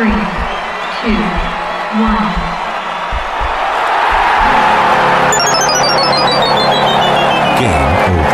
[0.00, 1.12] three, two,
[2.00, 2.24] one.
[7.58, 8.30] Game over.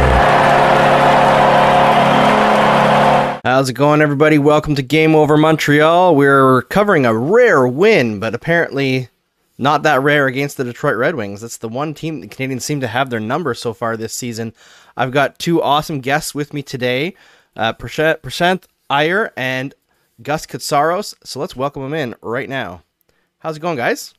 [3.43, 4.39] How's it going, everybody?
[4.39, 6.15] Welcome to Game Over Montreal.
[6.15, 9.09] We're covering a rare win, but apparently
[9.59, 11.41] not that rare against the Detroit Red Wings.
[11.41, 14.55] That's the one team the Canadiens seem to have their number so far this season.
[14.97, 17.17] I've got two awesome guests with me today,
[17.57, 19.75] uh, Prashant, Prashant Iyer and
[20.23, 21.15] Gus Katsaros.
[21.25, 22.83] So let's welcome him in right now.
[23.39, 24.15] How's it going, guys?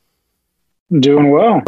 [0.92, 1.62] Doing well.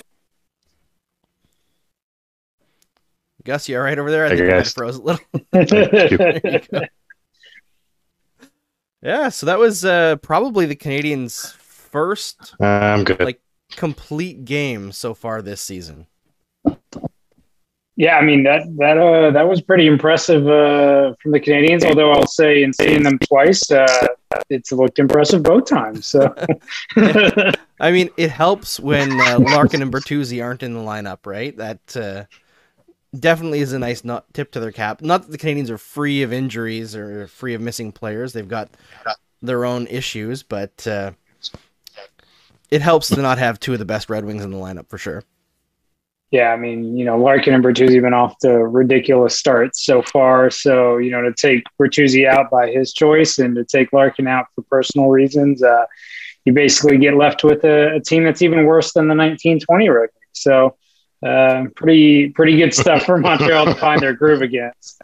[3.44, 4.26] Gus, you all right over there?
[4.26, 5.26] I Hey, think you might froze a little.
[5.52, 6.82] There you go.
[9.02, 13.20] Yeah, so that was uh, probably the Canadiens' first I'm good.
[13.22, 16.06] Like- complete game so far this season.
[18.00, 21.84] Yeah, I mean that that uh that was pretty impressive uh from the Canadiens.
[21.84, 24.08] Although I'll say, in seeing them twice, uh,
[24.50, 26.08] it's looked impressive both times.
[26.08, 26.34] So
[27.82, 31.58] I mean, it helps when uh, Larkin and Bertuzzi aren't in the lineup, right?
[31.58, 32.24] That uh,
[33.20, 35.02] definitely is a nice not tip to their cap.
[35.02, 38.70] Not that the Canadiens are free of injuries or free of missing players; they've got
[39.42, 41.12] their own issues, but uh,
[42.72, 44.98] it helps to not have two of the best Red Wings in the lineup for
[44.98, 45.26] sure.
[46.32, 50.02] Yeah, I mean, you know, Larkin and Bertuzzi have been off to ridiculous starts so
[50.02, 50.52] far.
[50.52, 54.46] So you know, to take Bertuzzi out by his choice and to take Larkin out
[54.54, 55.86] for personal reasons, uh,
[56.46, 60.00] you basically get left with a, a team that's even worse than the 1920 Red
[60.02, 60.10] Wings.
[60.34, 60.76] So.
[61.22, 65.02] Uh, pretty pretty good stuff for Montreal to find their groove against.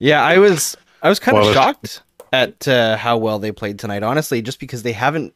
[0.00, 3.78] Yeah, I was I was kind Well, of shocked at uh, how well they played
[3.78, 4.02] tonight.
[4.02, 5.34] Honestly, just because they haven't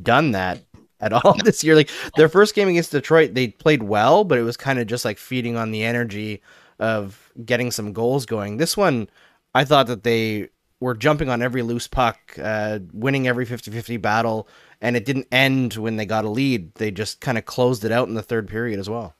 [0.00, 0.62] done that
[1.00, 1.74] at all this year.
[1.74, 5.04] Like their first game against Detroit, they played well, but it was kind of just
[5.04, 6.42] like feeding on the energy
[6.78, 8.56] of getting some goals going.
[8.56, 9.08] This one,
[9.54, 10.48] I thought that they
[10.80, 14.48] were jumping on every loose puck, uh, winning every 50-50 battle,
[14.80, 16.74] and it didn't end when they got a lead.
[16.74, 19.14] They just kind of closed it out in the third period as well.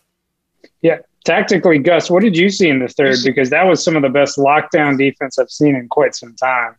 [0.83, 0.99] Yeah.
[1.25, 3.17] Tactically, Gus, what did you see in the third?
[3.25, 6.77] Because that was some of the best lockdown defense I've seen in quite some time.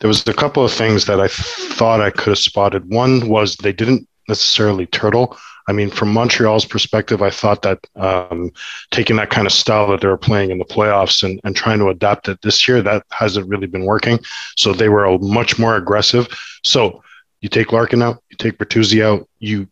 [0.00, 2.90] There was a couple of things that I thought I could have spotted.
[2.90, 5.36] One was they didn't necessarily turtle.
[5.68, 8.52] I mean, from Montreal's perspective, I thought that um,
[8.92, 11.78] taking that kind of style that they were playing in the playoffs and, and trying
[11.80, 14.20] to adapt it this year, that hasn't really been working.
[14.56, 16.28] So they were much more aggressive.
[16.62, 17.02] So
[17.40, 19.68] you take Larkin out, you take Bertuzzi out, you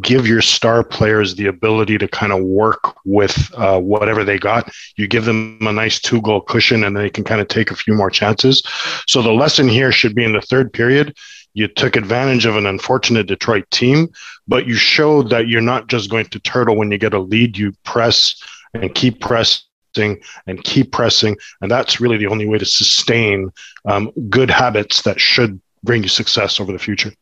[0.00, 4.70] give your star players the ability to kind of work with uh, whatever they got.
[4.96, 7.76] You give them a nice two goal cushion and they can kind of take a
[7.76, 8.62] few more chances.
[9.06, 11.16] So the lesson here should be in the third period.
[11.54, 14.08] You took advantage of an unfortunate Detroit team,
[14.48, 17.58] but you showed that you're not just going to turtle when you get a lead.
[17.58, 18.40] You press
[18.74, 19.66] and keep pressing
[20.46, 21.36] and keep pressing.
[21.60, 23.50] And that's really the only way to sustain
[23.84, 27.12] um, good habits that should bring you success over the future.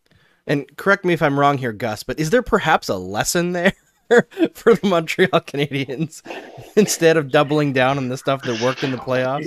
[0.50, 3.72] And correct me if I'm wrong here, Gus, but is there perhaps a lesson there
[4.52, 6.22] for the Montreal Canadiens
[6.76, 9.46] instead of doubling down on the stuff that worked in the playoffs?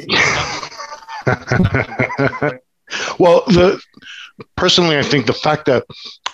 [3.20, 3.82] well, the
[4.56, 5.84] personally, I think the fact that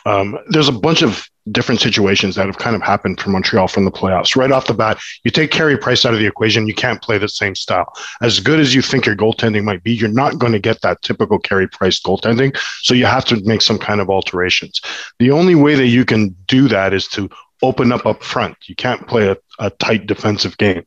[0.06, 3.86] um, there's a bunch of different situations that have kind of happened for Montreal from
[3.86, 4.36] the playoffs.
[4.36, 7.18] Right off the bat, you take Carey Price out of the equation, you can't play
[7.18, 7.92] the same style.
[8.22, 11.02] As good as you think your goaltending might be, you're not going to get that
[11.02, 12.56] typical Carey Price goaltending.
[12.82, 14.82] So you have to make some kind of alterations.
[15.20, 17.30] The only way that you can do that is to
[17.62, 18.56] open up up front.
[18.68, 20.84] You can't play a, a tight defensive game.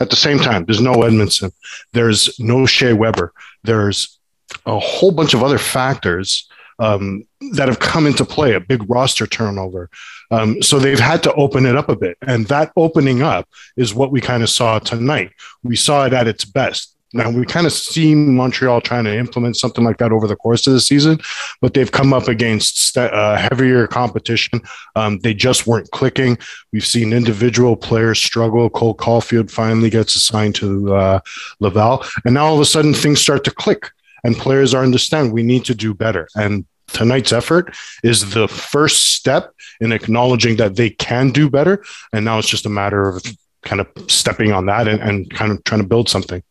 [0.00, 1.52] At the same time, there's no Edmundson,
[1.92, 3.32] there's no Shea Weber,
[3.64, 4.18] there's
[4.66, 6.48] a whole bunch of other factors
[6.80, 9.90] um, that have come into play, a big roster turnover.
[10.30, 12.16] Um, so they've had to open it up a bit.
[12.26, 15.32] And that opening up is what we kind of saw tonight.
[15.62, 16.96] We saw it at its best.
[17.12, 20.68] Now, we kind of seen Montreal trying to implement something like that over the course
[20.68, 21.18] of the season,
[21.60, 24.60] but they've come up against st- uh, heavier competition.
[24.94, 26.38] Um, they just weren't clicking.
[26.72, 28.70] We've seen individual players struggle.
[28.70, 31.20] Cole Caufield finally gets assigned to uh,
[31.58, 32.04] Laval.
[32.24, 33.90] And now all of a sudden things start to click
[34.24, 36.28] and players are understand we need to do better.
[36.34, 41.84] And tonight's effort is the first step in acknowledging that they can do better.
[42.12, 43.22] And now it's just a matter of
[43.62, 46.42] kind of stepping on that and, and kind of trying to build something.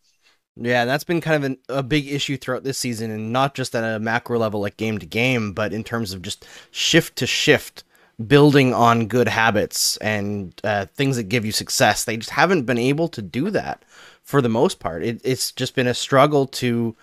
[0.56, 3.74] Yeah, that's been kind of an, a big issue throughout this season, and not just
[3.74, 7.26] at a macro level, like game to game, but in terms of just shift to
[7.26, 7.84] shift,
[8.26, 12.04] building on good habits and uh, things that give you success.
[12.04, 13.84] They just haven't been able to do that
[14.22, 15.02] for the most part.
[15.02, 16.94] It, it's just been a struggle to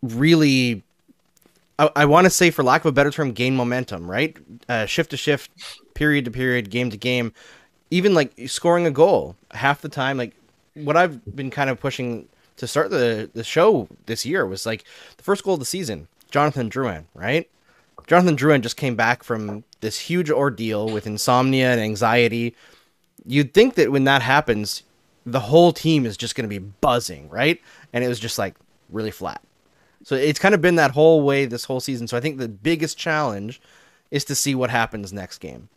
[0.00, 0.82] really
[1.78, 4.36] I, I want to say, for lack of a better term, gain momentum, right?
[4.68, 5.50] Uh, shift to shift,
[5.94, 7.32] period to period, game to game,
[7.90, 10.16] even like scoring a goal half the time.
[10.16, 10.34] Like
[10.74, 14.84] what I've been kind of pushing to start the the show this year was like
[15.16, 16.08] the first goal of the season.
[16.30, 17.48] Jonathan Drouin, right?
[18.06, 22.54] Jonathan Drouin just came back from this huge ordeal with insomnia and anxiety.
[23.26, 24.82] You'd think that when that happens,
[25.26, 27.60] the whole team is just going to be buzzing, right?
[27.92, 28.56] And it was just like
[28.90, 29.42] really flat.
[30.04, 32.08] So it's kind of been that whole way this whole season.
[32.08, 33.60] So I think the biggest challenge
[34.10, 35.68] is to see what happens next game.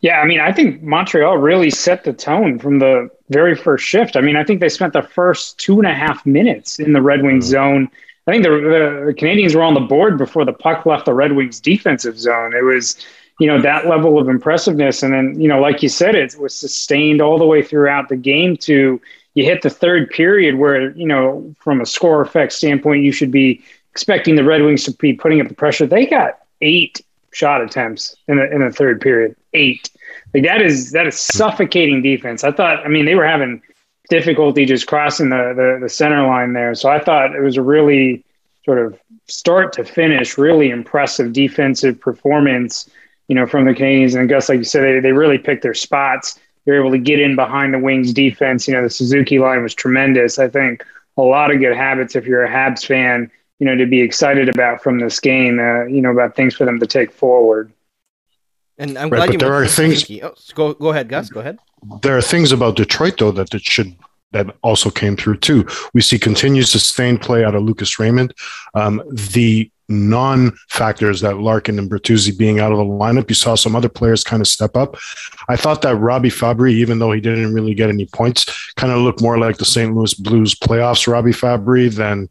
[0.00, 4.16] Yeah, I mean, I think Montreal really set the tone from the very first shift.
[4.16, 7.02] I mean, I think they spent the first two and a half minutes in the
[7.02, 7.50] Red Wings mm-hmm.
[7.50, 7.90] zone.
[8.26, 11.32] I think the, the, Canadiens were on the board before the puck left the Red
[11.32, 12.54] Wings defensive zone.
[12.54, 12.96] It was,
[13.40, 15.02] you know, that level of impressiveness.
[15.02, 18.16] And then, you know, like you said, it was sustained all the way throughout the
[18.16, 19.00] game to
[19.34, 23.30] you hit the third period where, you know, from a score effect standpoint, you should
[23.30, 23.62] be
[23.92, 25.86] expecting the Red Wings to be putting up the pressure.
[25.86, 27.00] They got eight
[27.32, 29.36] shot attempts in the, in the third period.
[29.52, 29.90] Eight.
[30.34, 32.44] Like that is that is suffocating defense.
[32.44, 32.84] I thought.
[32.84, 33.62] I mean, they were having
[34.08, 36.74] difficulty just crossing the, the, the center line there.
[36.74, 38.24] So I thought it was a really
[38.64, 42.90] sort of start to finish, really impressive defensive performance.
[43.28, 45.74] You know, from the Canadiens and Gus, like you said, they, they really picked their
[45.74, 46.38] spots.
[46.70, 48.68] They were able to get in behind the Wings defense.
[48.68, 50.38] You know, the Suzuki line was tremendous.
[50.38, 50.84] I think
[51.16, 53.30] a lot of good habits if you're a Habs fan
[53.60, 56.64] you know, to be excited about from this game, uh, you know, about things for
[56.64, 57.70] them to take forward.
[58.78, 60.10] And I'm right, glad you there are things.
[60.22, 61.28] Oh, go go ahead, Gus.
[61.28, 61.58] Go ahead.
[62.00, 63.94] There are things about Detroit though that it should
[64.32, 65.66] that also came through too.
[65.92, 68.32] We see continued sustained play out of Lucas Raymond.
[68.72, 73.74] Um, the non-factors that Larkin and Bertuzzi being out of the lineup, you saw some
[73.74, 74.96] other players kind of step up.
[75.48, 79.00] I thought that Robby Fabbri, even though he didn't really get any points, kind of
[79.00, 79.94] looked more like the St.
[79.94, 82.28] Louis Blues playoffs Robby Fabbri than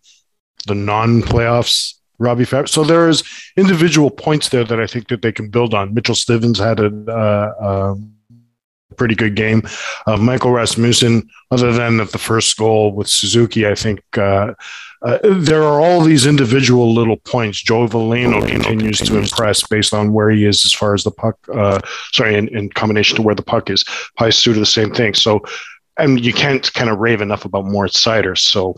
[0.68, 2.70] the non-playoffs Robby Fabbri.
[2.70, 3.24] So there's
[3.58, 5.94] individual points there that I think that they can build on.
[5.94, 7.96] Mitchell Stephens had a, uh, a
[8.96, 9.64] pretty good game.
[10.06, 14.54] Uh, Michael Rasmussen, other than at the first goal with Suzuki, I think uh,
[15.02, 17.62] uh there are all these individual little points.
[17.62, 21.38] Joe Veleno continues to impress based on where he is as far as the puck.
[21.54, 21.80] Uh,
[22.12, 23.84] sorry, in, in, combination to where the puck is.
[24.18, 25.14] Pius do the same thing.
[25.14, 25.42] So,
[25.98, 28.38] and you can't kind of rave enough about Moritz Seider.
[28.38, 28.76] So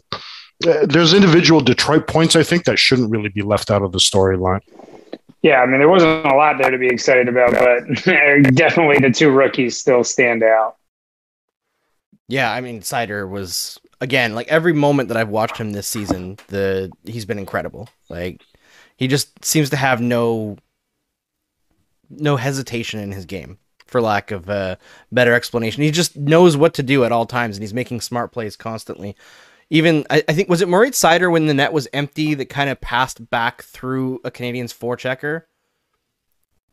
[0.60, 4.62] there's individual Detroit points I think that shouldn't really be left out of the storyline.
[5.42, 8.04] Yeah, I mean there wasn't a lot there to be excited about, but
[8.56, 10.78] definitely the two rookies still stand out.
[12.28, 16.38] Yeah, I mean Seider was again like every moment that I've watched him this season,
[16.48, 17.90] the he's been incredible.
[18.10, 18.42] Like
[18.98, 20.58] he just seems to have no
[22.10, 24.78] no hesitation in his game for lack of a
[25.12, 25.84] better explanation.
[25.84, 29.16] He just knows what to do at all times and he's making smart plays constantly
[29.72, 32.70] even I, I think was it Moritz Seider when the net was empty that kind
[32.70, 35.44] of passed back through a Canadiens forechecker.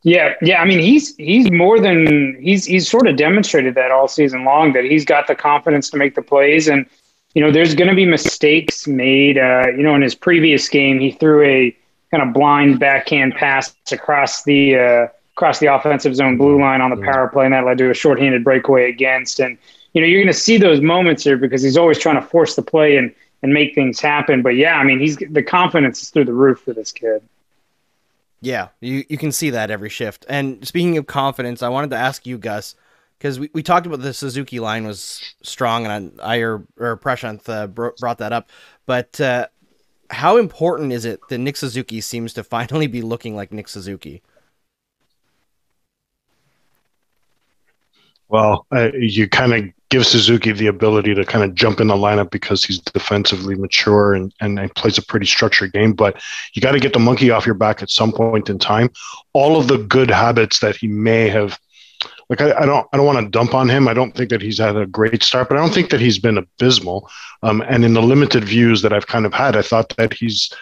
[0.03, 0.61] Yeah, yeah.
[0.61, 4.73] I mean, he's he's more than he's he's sort of demonstrated that all season long
[4.73, 6.85] that he's got the confidence to make the plays, and
[7.33, 9.37] you know, there's going to be mistakes made.
[9.37, 11.75] Uh, you know, in his previous game, he threw a
[12.11, 15.07] kind of blind backhand pass across the uh,
[15.37, 17.93] across the offensive zone blue line on the power play, and that led to a
[17.93, 19.39] shorthanded breakaway against.
[19.39, 19.57] And
[19.93, 22.55] you know, you're going to see those moments here because he's always trying to force
[22.55, 24.41] the play and, and make things happen.
[24.41, 27.21] But yeah, I mean, he's the confidence is through the roof for this kid.
[28.41, 30.25] Yeah, you, you can see that every shift.
[30.29, 32.75] And speaking of confidence, I wanted to ask you, Gus,
[33.17, 37.49] because we, we talked about the Suzuki line was strong, and I, or, or Prashanth
[37.49, 38.49] uh, brought that up.
[38.85, 39.47] But uh,
[40.09, 44.21] how important is it that Nick Suzuki seems to finally be looking like Nick Suzuki?
[48.29, 51.95] Well, uh, you kind of give Suzuki the ability to kind of jump in the
[51.95, 55.93] lineup because he's defensively mature and, and plays a pretty structured game.
[55.93, 56.21] But
[56.53, 58.91] you got to get the monkey off your back at some point in time.
[59.33, 61.59] All of the good habits that he may have,
[62.29, 63.87] like I, I don't I don't want to dump on him.
[63.87, 66.19] I don't think that he's had a great start, but I don't think that he's
[66.19, 67.09] been abysmal.
[67.41, 70.53] Um, and in the limited views that I've kind of had, I thought that he's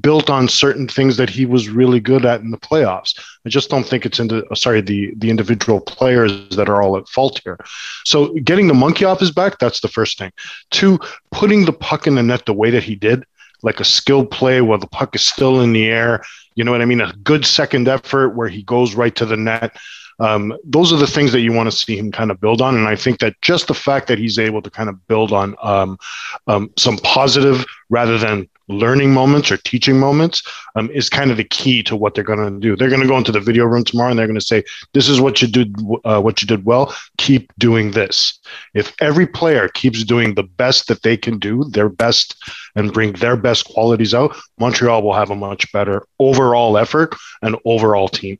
[0.00, 3.18] built on certain things that he was really good at in the playoffs.
[3.44, 7.08] I just don't think it's into sorry the the individual players that are all at
[7.08, 7.58] fault here.
[8.04, 10.32] So getting the monkey off his back, that's the first thing.
[10.70, 10.98] Two,
[11.32, 13.24] putting the puck in the net the way that he did,
[13.62, 16.22] like a skilled play where the puck is still in the air.
[16.54, 17.00] You know what I mean?
[17.00, 19.76] A good second effort where he goes right to the net.
[20.20, 22.76] Um, those are the things that you want to see him kind of build on.
[22.76, 25.56] And I think that just the fact that he's able to kind of build on
[25.60, 25.98] um,
[26.46, 30.42] um, some positive rather than learning moments or teaching moments
[30.76, 32.76] um, is kind of the key to what they're going to do.
[32.76, 35.08] They're going to go into the video room tomorrow and they're going to say, "This
[35.08, 35.76] is what you did.
[36.04, 36.94] Uh, what you did well.
[37.18, 38.38] Keep doing this."
[38.74, 42.36] If every player keeps doing the best that they can do, their best,
[42.74, 47.56] and bring their best qualities out, Montreal will have a much better overall effort and
[47.64, 48.38] overall team.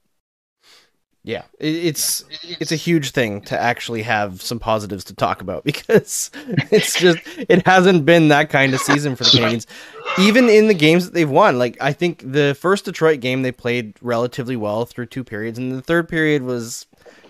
[1.27, 6.31] Yeah, it's it's a huge thing to actually have some positives to talk about because
[6.71, 9.67] it's just it hasn't been that kind of season for the Canadiens.
[10.19, 13.53] Even in the games that they've won, like I think the first Detroit game they
[13.53, 16.87] played relatively well through two periods, and the third period was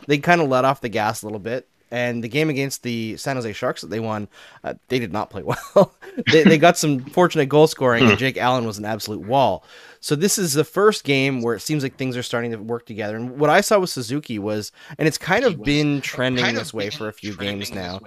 [0.09, 1.69] they kind of let off the gas a little bit.
[1.91, 4.27] And the game against the San Jose Sharks that they won,
[4.65, 5.43] uh, they did not play
[5.77, 5.95] well.
[6.33, 9.65] they, they got some fortunate goal scoring, and Jake Allen was an absolute wall.
[10.05, 12.85] So this is the first game where it seems like things are starting to work
[12.85, 13.17] together.
[13.17, 16.91] And what I saw with Suzuki was, and it's kind of been trending this way
[16.91, 18.01] for a few games now,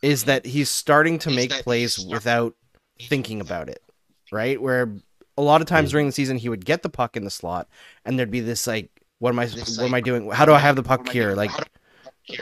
[0.00, 2.54] is that he's starting to make plays without
[3.08, 3.82] thinking about it,
[4.30, 4.62] right?
[4.62, 4.94] Where
[5.36, 7.66] a lot of times during the season he would get the puck in the slot,
[8.04, 10.30] and there'd be this like, what am I, what am I doing?
[10.30, 11.34] How do I have the puck here?
[11.34, 11.50] Like,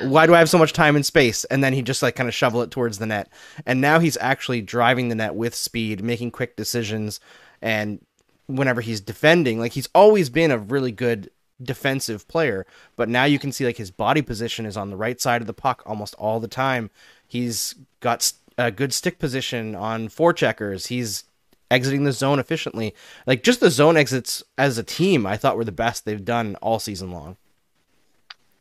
[0.03, 1.45] why do I have so much time and space?
[1.45, 3.31] And then he just like kind of shovel it towards the net.
[3.65, 7.21] And now he's actually driving the net with speed, making quick decisions,
[7.63, 8.01] and
[8.47, 9.59] whenever he's defending.
[9.59, 11.31] Like he's always been a really good
[11.63, 15.21] defensive player, but now you can see like his body position is on the right
[15.21, 16.91] side of the puck almost all the time.
[17.27, 20.89] He's got a good stick position on forecheckers.
[20.89, 21.25] He's
[21.71, 22.95] exiting the zone efficiently.
[23.27, 26.57] Like just the zone exits as a team, I thought were the best they've done
[26.57, 27.37] all season long.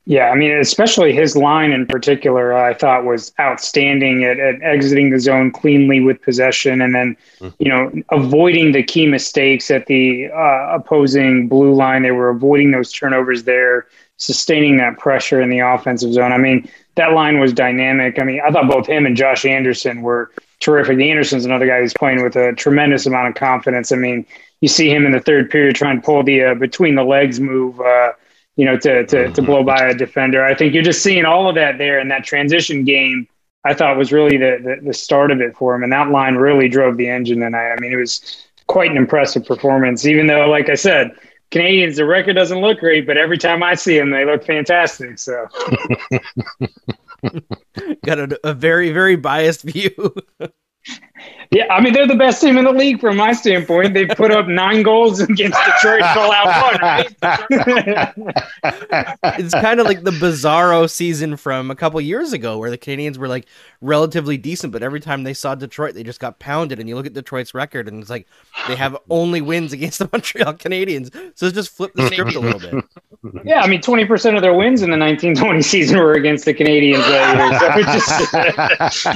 [0.07, 5.09] Yeah, I mean, especially his line in particular, I thought was outstanding at, at exiting
[5.09, 7.55] the zone cleanly with possession, and then mm-hmm.
[7.57, 12.03] you know avoiding the key mistakes at the uh, opposing blue line.
[12.03, 16.31] They were avoiding those turnovers there, sustaining that pressure in the offensive zone.
[16.31, 18.19] I mean, that line was dynamic.
[18.19, 20.99] I mean, I thought both him and Josh Anderson were terrific.
[20.99, 23.91] Anderson's another guy who's playing with a tremendous amount of confidence.
[23.91, 24.23] I mean,
[24.61, 27.39] you see him in the third period trying to pull the uh, between the legs
[27.39, 27.81] move.
[27.81, 28.11] Uh,
[28.55, 29.45] you know, to to to mm-hmm.
[29.45, 30.43] blow by a defender.
[30.43, 33.27] I think you're just seeing all of that there in that transition game.
[33.63, 36.35] I thought was really the, the, the start of it for him, and that line
[36.35, 37.71] really drove the engine tonight.
[37.71, 40.05] I mean, it was quite an impressive performance.
[40.05, 41.15] Even though, like I said,
[41.51, 45.17] Canadiens, the record doesn't look great, but every time I see them, they look fantastic.
[45.17, 45.47] So.
[48.05, 50.15] Got a, a very very biased view.
[51.55, 53.93] Yeah, I mean they're the best team in the league from my standpoint.
[53.93, 56.81] They put up nine goals against Detroit, fell out one.
[56.81, 57.15] Right?
[59.39, 63.17] it's kind of like the Bizarro season from a couple years ago, where the Canadiens
[63.17, 63.45] were like
[63.79, 66.81] relatively decent, but every time they saw Detroit, they just got pounded.
[66.81, 68.27] And you look at Detroit's record, and it's like
[68.67, 71.09] they have only wins against the Montreal Canadiens.
[71.35, 72.83] So it's just flip the script a little bit.
[73.45, 76.43] Yeah, I mean, twenty percent of their wins in the nineteen twenty season were against
[76.43, 77.07] the Canadiens.
[77.07, 77.59] year.
[77.59, 78.33] So it's just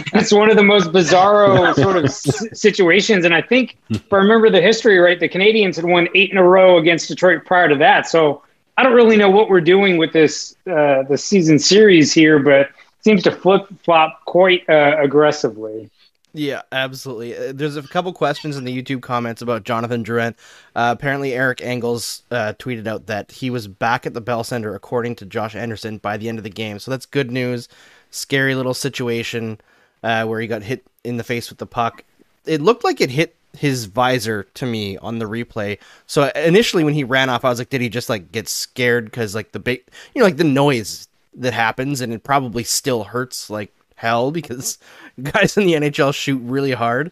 [0.13, 2.09] it's one of the most bizarro sort of
[2.53, 3.25] situations.
[3.25, 6.37] And I think if I remember the history right, the Canadiens had won eight in
[6.37, 8.07] a row against Detroit prior to that.
[8.07, 8.43] So
[8.77, 12.69] I don't really know what we're doing with this uh, the season series here, but
[13.01, 15.89] seems to flip flop quite uh, aggressively.
[16.33, 17.35] Yeah, absolutely.
[17.35, 20.35] Uh, there's a couple questions in the YouTube comments about Jonathan Drouin.
[20.75, 24.75] Uh, apparently, Eric Engels uh, tweeted out that he was back at the Bell Center,
[24.75, 26.77] according to Josh Anderson, by the end of the game.
[26.77, 27.67] So that's good news.
[28.11, 29.59] Scary little situation
[30.03, 32.03] uh, where he got hit in the face with the puck.
[32.49, 35.79] It looked like it hit his visor to me on the replay.
[36.05, 39.05] So initially, when he ran off, I was like, did he just like get scared
[39.05, 43.05] because like the big, you know, like the noise that happens, and it probably still
[43.05, 44.77] hurts like hell because
[45.21, 47.11] guys in the NHL shoot really hard.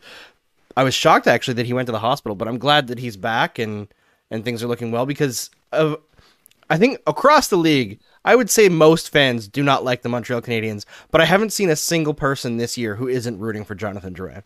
[0.75, 3.17] I was shocked actually that he went to the hospital, but I'm glad that he's
[3.17, 3.87] back and
[4.29, 5.97] and things are looking well because of
[6.69, 10.41] I think across the league, I would say most fans do not like the Montreal
[10.41, 14.13] Canadiens, but I haven't seen a single person this year who isn't rooting for Jonathan
[14.13, 14.43] Drouin.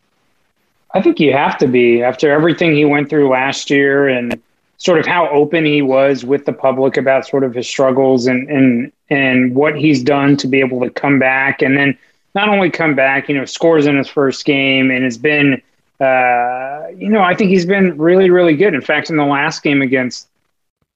[0.93, 4.41] I think you have to be after everything he went through last year and
[4.77, 8.49] sort of how open he was with the public about sort of his struggles and
[8.49, 11.97] and and what he's done to be able to come back and then
[12.33, 15.61] not only come back, you know, scores in his first game and has been,
[15.99, 18.73] uh, you know, I think he's been really, really good.
[18.73, 20.27] In fact, in the last game against,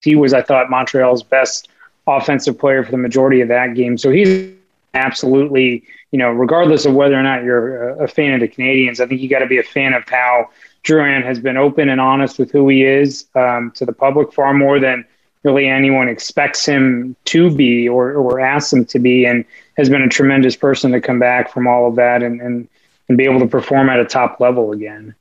[0.02, 1.70] he was, I thought, Montreal's best
[2.08, 3.98] offensive player for the majority of that game.
[3.98, 4.54] So he's
[4.94, 9.06] absolutely, you know, regardless of whether or not you're a, fan of the Canadiens, I
[9.06, 10.50] think you got to be a fan of how
[10.84, 14.54] Drouin has been open and honest with who he is um, to the public far
[14.54, 15.06] more than
[15.44, 19.46] really anyone expects him to be or, or asks him to be, and
[19.78, 22.68] has been a tremendous person to come back from all of that and, and,
[23.10, 25.14] and be able to perform at a top level again.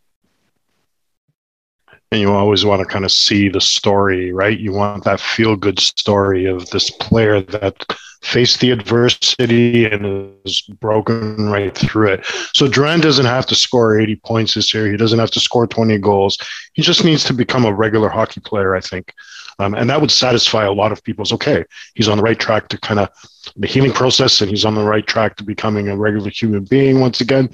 [2.14, 4.56] And you always want to kind of see the story, right?
[4.56, 7.84] You want that feel good story of this player that
[8.22, 12.24] faced the adversity and is broken right through it.
[12.54, 14.88] So Drouin doesn't have to score 80 points this year.
[14.88, 16.38] He doesn't have to score 20 goals.
[16.74, 19.12] He just needs to become a regular hockey player, I think.
[19.58, 22.68] Um, and that would satisfy a lot of people's okay, he's on the right track
[22.68, 23.08] to kind of
[23.56, 27.00] the healing process and he's on the right track to becoming a regular human being
[27.00, 27.50] once again.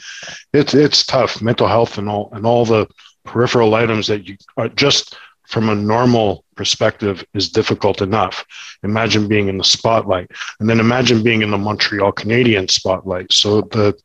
[0.52, 2.86] It's it's tough, mental health and all and all the
[3.24, 8.44] peripheral items that you are just from a normal perspective is difficult enough.
[8.84, 13.32] Imagine being in the spotlight, and then imagine being in the Montreal Canadian spotlight.
[13.32, 13.98] So the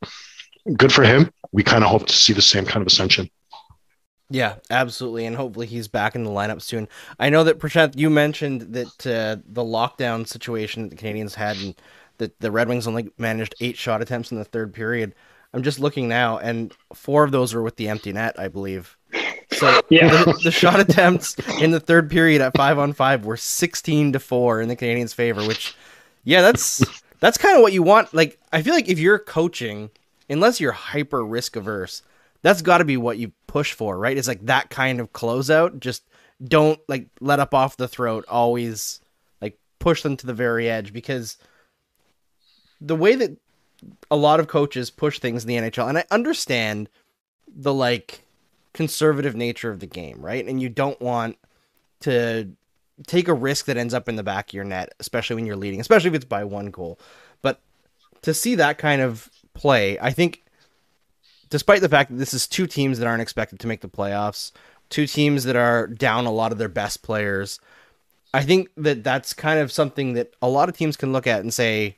[0.75, 1.31] good for him.
[1.51, 3.29] We kind of hope to see the same kind of ascension.
[4.29, 6.89] Yeah, absolutely, and hopefully he's back in the lineup soon.
[7.19, 11.57] I know that Prashant, you mentioned that uh, the lockdown situation that the Canadiens had,
[11.57, 11.75] and
[12.17, 15.13] that the Red Wings only managed eight shot attempts in the third period.
[15.53, 18.97] I'm just looking now, and four of those were with the empty net, I believe.
[19.55, 20.07] So yeah.
[20.09, 24.19] the, the, shot attempts in the third period at five on five were 16 to
[24.19, 25.75] four in the Canadiens' favor, which,
[26.23, 26.83] yeah, that's
[27.19, 28.13] that's kind of what you want.
[28.13, 29.89] Like, I feel like if you're coaching,
[30.29, 32.01] unless you're hyper risk averse,
[32.41, 34.17] that's got to be what you push for, right?
[34.17, 35.79] It's like that kind of closeout.
[35.79, 36.03] Just
[36.43, 38.25] don't like let up off the throat.
[38.27, 38.99] Always
[39.41, 41.37] like push them to the very edge because
[42.81, 43.37] the way that
[44.11, 46.89] a lot of coaches push things in the NHL, and I understand
[47.47, 48.24] the like
[48.75, 50.45] conservative nature of the game, right?
[50.45, 51.37] And you don't want
[52.01, 52.51] to
[53.07, 55.55] take a risk that ends up in the back of your net, especially when you're
[55.55, 56.99] leading, especially if it's by one goal.
[57.41, 57.61] But
[58.21, 60.43] to see that kind of play, I think,
[61.49, 64.51] despite the fact that this is two teams that aren't expected to make the playoffs,
[64.89, 67.59] two teams that are down a lot of their best players,
[68.33, 71.39] I think that that's kind of something that a lot of teams can look at
[71.39, 71.97] and say,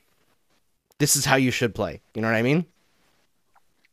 [0.98, 2.00] this is how you should play.
[2.14, 2.66] You know what I mean?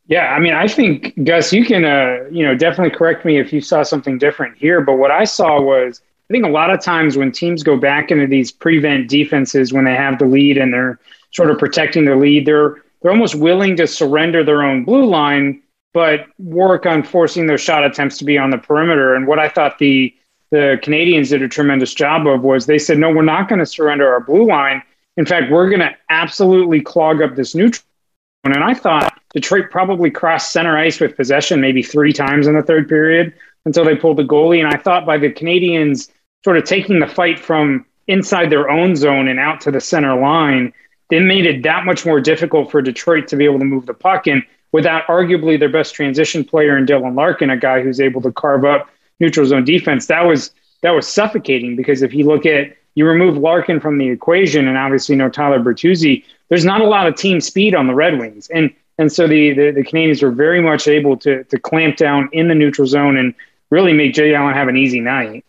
[0.08, 3.52] Yeah, I mean, I think Gus, you can, uh, you know, definitely correct me if
[3.52, 4.82] you saw something different here.
[4.82, 8.12] But what I saw was, I think a lot of times when teams go back
[8.12, 11.00] into these prevent defenses when they have the lead and they're
[11.32, 15.62] sort of protecting their lead, they're they're almost willing to surrender their own blue line,
[15.94, 19.16] but work on forcing their shot attempts to be on the perimeter.
[19.16, 20.14] And what I thought the
[20.52, 23.66] the Canadiens did a tremendous job of was they said, no, we're not going to
[23.66, 24.82] surrender our blue line.
[25.18, 27.84] In fact, we're going to absolutely clog up this neutral.
[28.54, 32.62] And I thought Detroit probably crossed center ice with possession maybe three times in the
[32.62, 33.34] third period
[33.66, 34.60] until they pulled the goalie.
[34.60, 36.10] And I thought by the Canadiens
[36.44, 40.16] sort of taking the fight from inside their own zone and out to the center
[40.20, 40.74] line,
[41.10, 43.94] they made it that much more difficult for Detroit to be able to move the
[43.94, 48.22] puck And without arguably their best transition player in Dylan Larkin, a guy who's able
[48.22, 50.08] to carve up neutral zone defense.
[50.08, 54.08] That was that was suffocating because if you look at you remove Larkin from the
[54.08, 57.96] equation and obviously no Tyler Bertuzzi, there's not a lot of team speed on the
[57.96, 58.50] Red Wings.
[58.50, 62.30] And and so the, the, the Canadiens were very much able to, to clamp down
[62.32, 63.34] in the neutral zone and
[63.70, 65.44] really make Jay Allen have an easy night.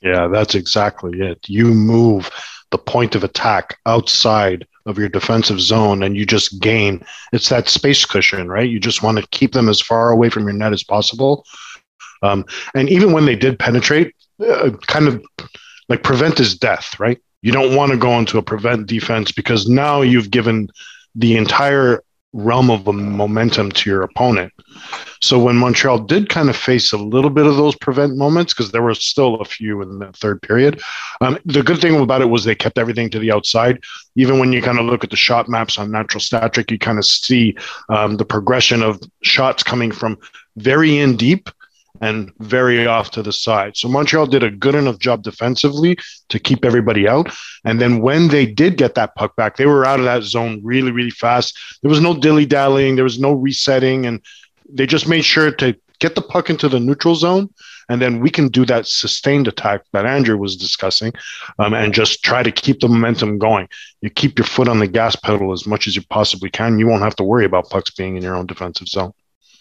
[0.00, 1.46] Yeah, that's exactly it.
[1.48, 2.30] You move
[2.70, 7.68] the point of attack outside of your defensive zone and you just gain it's that
[7.68, 10.72] space cushion right you just want to keep them as far away from your net
[10.72, 11.44] as possible
[12.22, 14.12] um, and even when they did penetrate
[14.44, 15.24] uh, kind of
[15.88, 19.68] like prevent is death right you don't want to go into a prevent defense because
[19.68, 20.68] now you've given
[21.14, 22.02] the entire
[22.32, 24.52] realm of momentum to your opponent.
[25.20, 28.72] So when Montreal did kind of face a little bit of those prevent moments, because
[28.72, 30.80] there were still a few in the third period,
[31.20, 33.82] um, the good thing about it was they kept everything to the outside.
[34.16, 36.78] Even when you kind of look at the shot maps on Natural Stat Trick, you
[36.78, 37.54] kind of see
[37.90, 40.18] um, the progression of shots coming from
[40.56, 41.50] very in deep
[42.02, 43.76] and very off to the side.
[43.76, 45.96] So Montreal did a good enough job defensively
[46.28, 47.32] to keep everybody out.
[47.64, 50.60] And then when they did get that puck back, they were out of that zone
[50.64, 51.56] really, really fast.
[51.80, 54.20] There was no dilly dallying, there was no resetting, and
[54.68, 57.48] they just made sure to get the puck into the neutral zone.
[57.88, 61.12] And then we can do that sustained attack that Andrew was discussing
[61.58, 63.68] um, and just try to keep the momentum going.
[64.00, 66.78] You keep your foot on the gas pedal as much as you possibly can.
[66.78, 69.12] You won't have to worry about pucks being in your own defensive zone.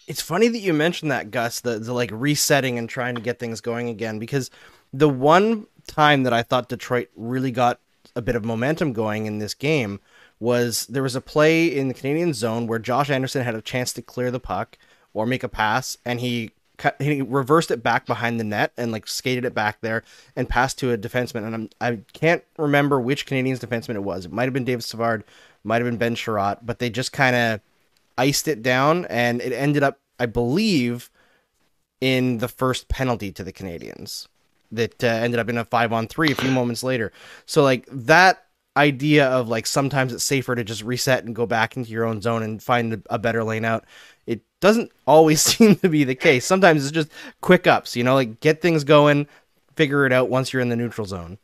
[0.07, 3.39] It's funny that you mentioned that, Gus, the, the like resetting and trying to get
[3.39, 4.49] things going again, because
[4.91, 7.79] the one time that I thought Detroit really got
[8.15, 9.99] a bit of momentum going in this game
[10.39, 13.93] was there was a play in the Canadian zone where Josh Anderson had a chance
[13.93, 14.77] to clear the puck
[15.13, 18.91] or make a pass, and he cut, he reversed it back behind the net and
[18.91, 20.03] like skated it back there
[20.35, 21.45] and passed to a defenseman.
[21.45, 24.25] And I'm, I can't remember which Canadiens defenseman it was.
[24.25, 25.23] It might have been David Savard,
[25.63, 27.61] might have been Ben Chiarot, but they just kind of
[28.17, 31.09] iced it down, and it ended up, I believe,
[31.99, 34.27] in the first penalty to the Canadiens
[34.71, 37.11] that uh, ended up in a five on three a few moments later.
[37.45, 38.45] So like that
[38.77, 42.21] idea of like sometimes it's safer to just reset and go back into your own
[42.21, 43.85] zone and find a, a better lane out.
[44.25, 46.45] It doesn't always seem to be the case.
[46.45, 49.27] Sometimes it's just quick ups, you know, like get things going,
[49.75, 51.37] figure it out once you're in the neutral zone.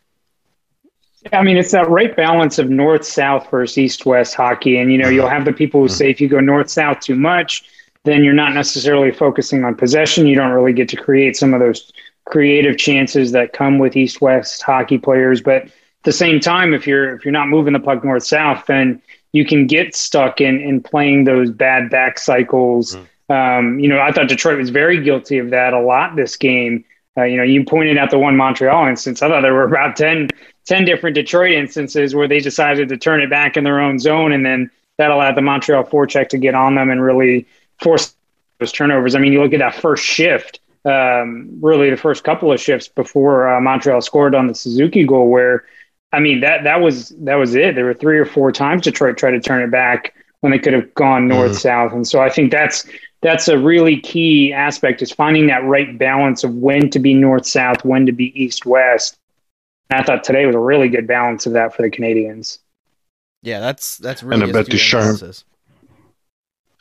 [1.34, 4.78] I mean, it's that right balance of north south versus east west hockey.
[4.80, 7.16] And, you know, you'll have the people who say if you go north south too
[7.16, 7.64] much,
[8.04, 10.28] then you're not necessarily focusing on possession.
[10.28, 11.92] You don't really get to create some of those
[12.26, 15.42] creative chances that come with east west hockey players.
[15.42, 15.72] But at
[16.04, 19.02] the same time, if you're if you're not moving the puck north south, then
[19.34, 22.96] you can get stuck in in playing those bad back cycles.
[22.96, 23.08] Mm.
[23.30, 26.86] Um, you know, I thought Detroit was very guilty of that a lot this game
[27.18, 29.22] Uh, you know, you pointed out the one Montreal instance.
[29.22, 30.30] I thought there were about 10,
[30.68, 34.32] 10 different Detroit instances where they decided to turn it back in their own zone,
[34.32, 37.48] and then that allowed the Montreal forecheck to get on them and really
[37.82, 38.16] force
[38.60, 39.16] those turnovers.
[39.16, 42.88] I mean, you look at that first shift, um, really the first couple of shifts
[42.88, 45.66] before uh, Montreal scored on the Suzuki goal, where
[46.12, 47.76] I mean that that was that was it.
[47.76, 50.74] There were three or four times Detroit tried to turn it back when they could
[50.74, 51.60] have gone north mm-hmm.
[51.60, 52.86] south, and so I think that's
[53.22, 57.46] that's a really key aspect is finding that right balance of when to be north
[57.46, 59.18] south, when to be east west.
[59.90, 62.60] And I thought today was a really good balance of that for the Canadiens.
[63.42, 64.44] Yeah, that's that's really.
[64.44, 65.34] And I bet Ducharme.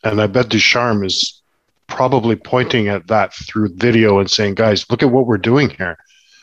[0.02, 1.42] And I bet Ducharme is
[1.86, 5.96] probably pointing at that through video and saying, "Guys, look at what we're doing here.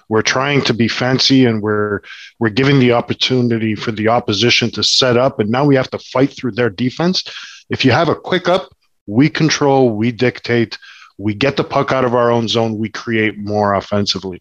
[0.09, 2.01] We're trying to be fancy, and we're
[2.39, 5.99] we're giving the opportunity for the opposition to set up, and now we have to
[5.99, 7.23] fight through their defense.
[7.69, 8.73] If you have a quick up,
[9.07, 10.77] we control, we dictate."
[11.19, 12.79] We get the puck out of our own zone.
[12.79, 14.39] We create more offensively,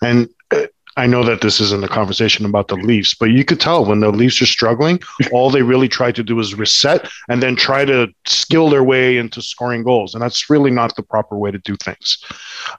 [0.00, 3.60] and uh, I know that this isn't a conversation about the Leafs, but you could
[3.60, 5.00] tell when the Leafs are struggling,
[5.32, 9.16] all they really try to do is reset and then try to skill their way
[9.16, 12.22] into scoring goals, and that's really not the proper way to do things.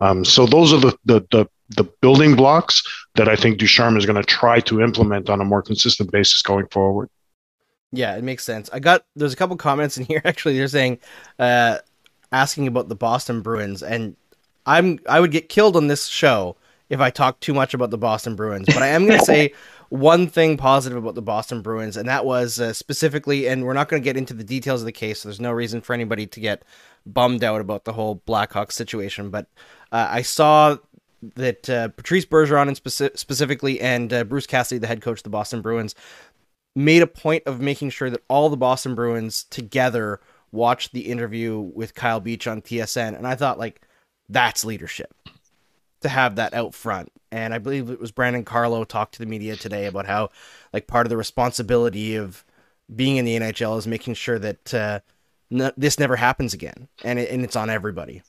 [0.01, 2.83] Um, so those are the, the the the building blocks
[3.15, 6.41] that I think Ducharme is going to try to implement on a more consistent basis
[6.43, 7.09] going forward.
[7.91, 8.69] Yeah, it makes sense.
[8.73, 10.57] I got there's a couple comments in here actually.
[10.57, 10.99] They're saying,
[11.39, 11.79] uh,
[12.31, 14.15] asking about the Boston Bruins, and
[14.65, 16.57] I'm I would get killed on this show
[16.93, 18.67] if I talk too much about the Boston Bruins.
[18.67, 19.53] But I am going to say
[19.89, 23.89] one thing positive about the Boston Bruins, and that was uh, specifically, and we're not
[23.89, 26.27] going to get into the details of the case, so there's no reason for anybody
[26.27, 26.63] to get
[27.03, 29.31] bummed out about the whole Blackhawks situation.
[29.31, 29.47] But
[29.91, 30.77] uh, I saw
[31.33, 35.23] that uh, Patrice Bergeron, and speci- specifically, and uh, Bruce Cassidy, the head coach of
[35.23, 35.95] the Boston Bruins,
[36.75, 40.19] made a point of making sure that all the Boston Bruins together
[40.51, 43.81] watched the interview with Kyle Beach on TSN, and I thought like
[44.29, 45.11] that's leadership
[46.03, 47.11] to have that out front.
[47.31, 50.29] And I believe it was Brandon Carlo talked to the media today about how
[50.71, 52.45] like part of the responsibility of
[52.93, 54.99] being in the NHL is making sure that uh,
[55.49, 58.21] this never happens again, and it, and it's on everybody.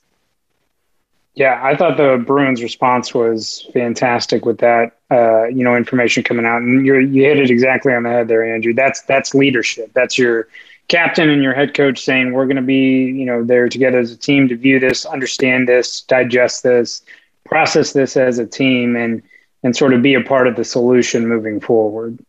[1.35, 6.45] Yeah, I thought the Bruins' response was fantastic with that, uh, you know, information coming
[6.45, 8.73] out, and you you hit it exactly on the head there, Andrew.
[8.73, 9.91] That's that's leadership.
[9.93, 10.47] That's your
[10.87, 14.11] captain and your head coach saying we're going to be, you know, there together as
[14.11, 17.01] a team to view this, understand this, digest this,
[17.45, 19.21] process this as a team and
[19.63, 22.19] and sort of be a part of the solution moving forward.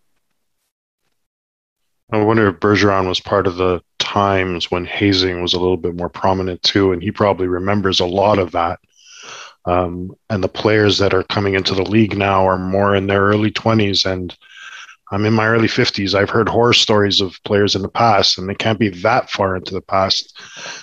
[2.10, 5.96] I wonder if Bergeron was part of the times when hazing was a little bit
[5.96, 8.78] more prominent too, and he probably remembers a lot of that.
[9.66, 13.22] Um, and the players that are coming into the league now are more in their
[13.22, 14.34] early 20s and
[15.12, 16.14] I'm in my early 50s.
[16.14, 19.56] I've heard horror stories of players in the past, and they can't be that far
[19.56, 20.36] into the past.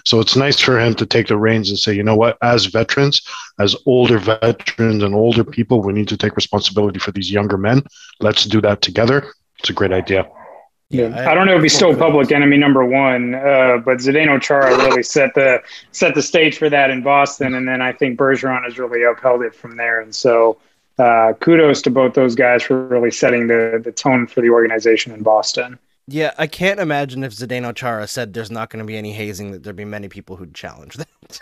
[0.06, 2.66] So it's nice for him to take the reins and say, you know what, as
[2.68, 3.22] veterans,
[3.60, 7.84] as older veterans and older people, we need to take responsibility for these younger men.
[8.22, 9.34] Let's do that together.
[9.60, 10.30] It's a great idea.
[10.94, 14.40] Yeah, I, I don't know if he's still public enemy number one, uh, but Zdeno
[14.40, 18.20] Chara really set the set the stage for that in Boston, and then I think
[18.20, 20.02] Bergeron has really upheld it from there.
[20.02, 20.60] And so,
[21.00, 25.12] uh, kudos to both those guys for really setting the, the tone for the organization
[25.12, 25.80] in Boston.
[26.08, 29.52] Yeah, I can't imagine if Zdeno Chara said there's not going to be any hazing
[29.52, 31.40] that there'd be many people who'd challenge that.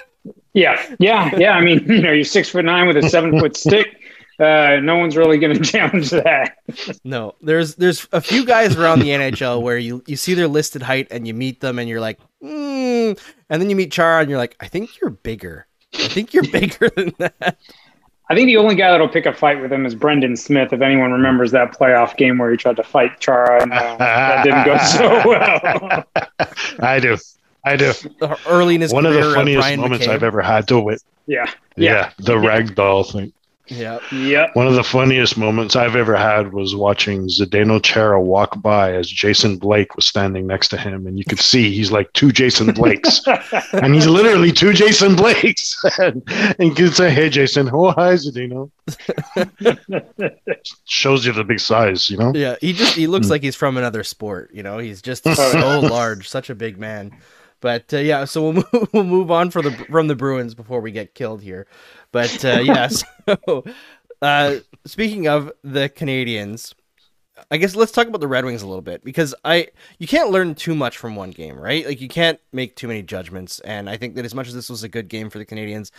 [0.54, 1.54] yeah, yeah, yeah.
[1.54, 3.88] I mean, you know, you're six foot nine with a seven foot stick.
[4.40, 6.58] Uh, no one's really going to challenge that.
[7.04, 10.84] no, there's there's a few guys around the NHL where you you see their listed
[10.84, 14.30] height and you meet them and you're like, mm, and then you meet Chara and
[14.30, 15.68] you're like, I think you're bigger.
[15.94, 17.58] I think you're bigger than that.
[18.32, 20.72] I think the only guy that'll pick a fight with him is Brendan Smith.
[20.72, 24.44] If anyone remembers that playoff game where he tried to fight Chara and uh, that
[24.46, 26.06] didn't go so well.
[26.80, 27.18] I do.
[27.66, 27.92] I do.
[28.48, 30.12] Early in his one of the funniest uh, moments McCabe.
[30.12, 31.04] I've ever had to wit.
[31.28, 31.44] Yeah.
[31.76, 31.92] Yeah.
[31.92, 32.62] yeah the yeah.
[32.62, 33.34] ragdoll thing.
[33.72, 34.00] Yeah.
[34.12, 34.56] Yep.
[34.56, 39.10] One of the funniest moments I've ever had was watching Zdeno Chara walk by as
[39.10, 42.74] Jason Blake was standing next to him, and you could see he's like two Jason
[42.74, 43.22] Blakes,
[43.72, 45.82] and he's literally two Jason Blakes.
[46.00, 46.22] and,
[46.60, 48.70] you can say, "Hey, Jason, oh hi, Zdeno."
[50.86, 52.34] Shows you the big size, you know.
[52.36, 53.32] Yeah, he just he looks mm.
[53.32, 54.52] like he's from another sport.
[54.54, 57.18] You know, he's just so large, such a big man.
[57.62, 60.82] But uh, yeah, so we'll move, we'll move on for the from the Bruins before
[60.82, 61.68] we get killed here.
[62.12, 62.88] But uh, yeah,
[63.28, 63.64] so
[64.22, 66.74] uh, speaking of the Canadiens,
[67.50, 70.30] I guess let's talk about the Red Wings a little bit because I you can't
[70.30, 71.86] learn too much from one game, right?
[71.86, 74.70] Like you can't make too many judgments, and I think that as much as this
[74.70, 75.92] was a good game for the Canadiens,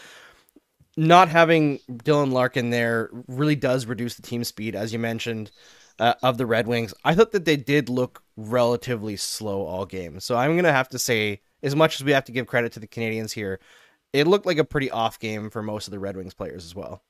[0.97, 5.51] not having Dylan Larkin there really does reduce the team speed, as you mentioned,
[5.99, 6.95] uh, of the Red Wings.
[7.05, 10.99] I thought that they did look relatively slow all game, so I'm gonna have to
[10.99, 13.59] say, as much as we have to give credit to the Canadiens here,
[14.13, 16.75] it looked like a pretty off game for most of the Red Wings players as
[16.75, 17.03] well.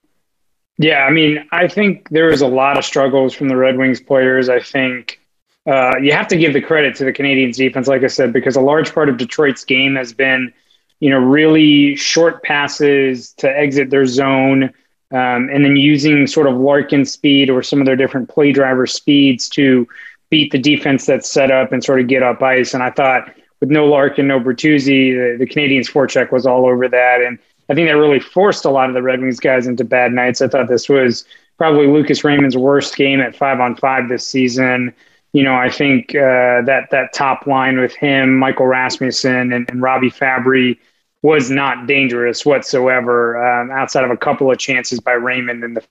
[0.79, 4.01] Yeah, I mean, I think there was a lot of struggles from the Red Wings
[4.01, 4.49] players.
[4.49, 5.21] I think
[5.67, 8.57] uh, you have to give the credit to the Canadiens defense, like I said, because
[8.57, 10.53] a large part of Detroit's game has been,
[11.01, 14.65] you know, really short passes to exit their zone,
[15.11, 18.87] um, and then using sort of Larkin speed or some of their different play driver
[18.87, 19.87] speeds to
[20.31, 22.73] beat the defense that's set up and sort of get up ice.
[22.73, 26.87] And I thought with no Larkin, no Bertuzzi, the, the Canadiens forecheck was all over
[26.87, 27.39] that, and
[27.71, 30.43] I think that really forced a lot of the Red Wings guys into bad nights.
[30.43, 31.25] I thought this was
[31.57, 34.93] probably Lucas Raymond's worst game at five on five this season
[35.33, 39.81] you know, I think uh, that that top line with him, Michael Rasmussen, and, and
[39.81, 40.79] Robby Fabbri
[41.23, 43.43] was not dangerous whatsoever.
[43.43, 45.85] Um, outside of a couple of chances by Raymond in the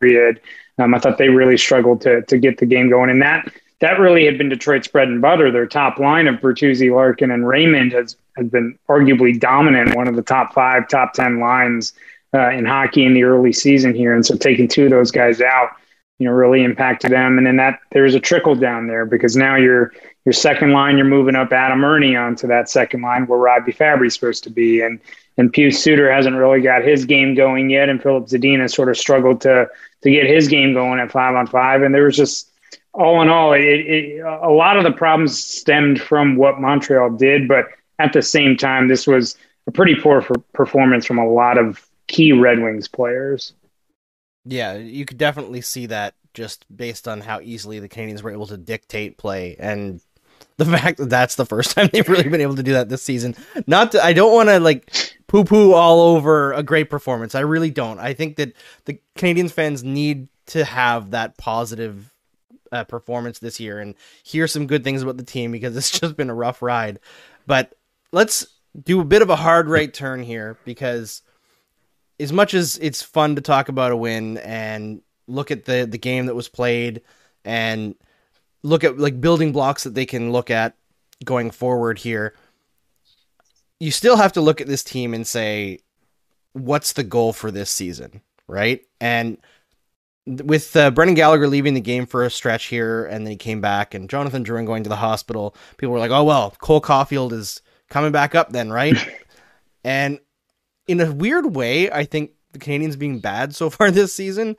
[0.00, 0.40] period,
[0.78, 3.48] um, I thought they really struggled to to get the game going, and that
[3.80, 5.50] that really had been Detroit's bread and butter.
[5.50, 10.16] Their top line of Bertuzzi, Larkin, and Raymond has has been arguably dominant, one of
[10.16, 11.92] the top five, top ten lines
[12.32, 15.40] uh, in hockey in the early season here, and so taking two of those guys
[15.40, 15.70] out
[16.18, 17.38] you know really impacted them.
[17.38, 19.92] And then that there's a trickle down there because now your
[20.24, 24.14] your second line you're moving up Adam Erne onto that second line where Robby Fabbri's
[24.14, 24.80] supposed to be.
[24.80, 25.00] And
[25.36, 27.88] and Pius Suter hasn't really got his game going yet.
[27.88, 29.68] And Filip Zadina sort of struggled to
[30.02, 31.82] to get his game going at five on five.
[31.82, 32.50] And there was just
[32.94, 37.48] all in all it, it, a lot of the problems stemmed from what Montreal did
[37.48, 37.66] but
[37.98, 42.32] at the same time this was a pretty poor performance from a lot of key
[42.32, 43.54] Red Wings players.
[44.44, 48.46] Yeah, you could definitely see that just based on how easily the Canadiens were able
[48.48, 50.00] to dictate play and
[50.56, 53.02] the fact that that's the first time they've really been able to do that this
[53.02, 53.34] season.
[53.66, 54.92] Not to, I don't want to like
[55.26, 57.34] poo poo all over a great performance.
[57.34, 57.98] I really don't.
[57.98, 58.52] I think that
[58.84, 62.13] the Canadiens fans need to have that positive
[62.74, 66.16] uh, performance this year and hear some good things about the team because it's just
[66.16, 66.98] been a rough ride.
[67.46, 67.74] But
[68.12, 68.46] let's
[68.82, 71.22] do a bit of a hard right turn here because
[72.18, 75.98] as much as it's fun to talk about a win and look at the the
[75.98, 77.02] game that was played
[77.44, 77.94] and
[78.62, 80.76] look at like building blocks that they can look at
[81.24, 82.34] going forward here
[83.80, 85.78] you still have to look at this team and say
[86.52, 89.38] what's the goal for this season right and
[90.26, 93.60] with uh, Brendan Gallagher leaving the game for a stretch here and then he came
[93.60, 97.32] back and Jonathan Drouin going to the hospital people were like oh well Cole Caufield
[97.32, 97.60] is
[97.90, 98.96] coming back up then right
[99.84, 100.18] and
[100.86, 104.56] in a weird way, I think the Canadiens being bad so far this season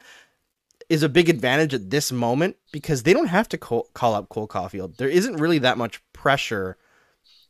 [0.87, 4.29] is a big advantage at this moment because they don't have to call, call up
[4.29, 4.97] Cole Caufield.
[4.97, 6.77] There isn't really that much pressure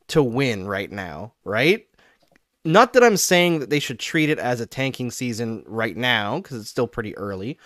[0.08, 1.86] to win right now, right?
[2.64, 6.38] Not that I'm saying that they should treat it as a tanking season right now
[6.38, 7.58] because it's still pretty early.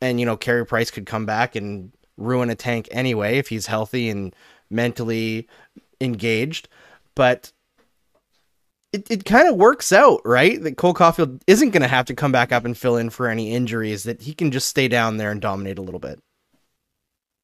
[0.00, 3.66] And, you know, Carey Price could come back and ruin a tank anyway if he's
[3.66, 4.34] healthy and
[4.70, 5.48] mentally
[6.00, 6.68] engaged.
[7.14, 7.52] But
[8.92, 10.62] it, it kind of works out, right?
[10.62, 13.28] That Cole Caufield isn't going to have to come back up and fill in for
[13.28, 16.20] any injuries, that he can just stay down there and dominate a little bit.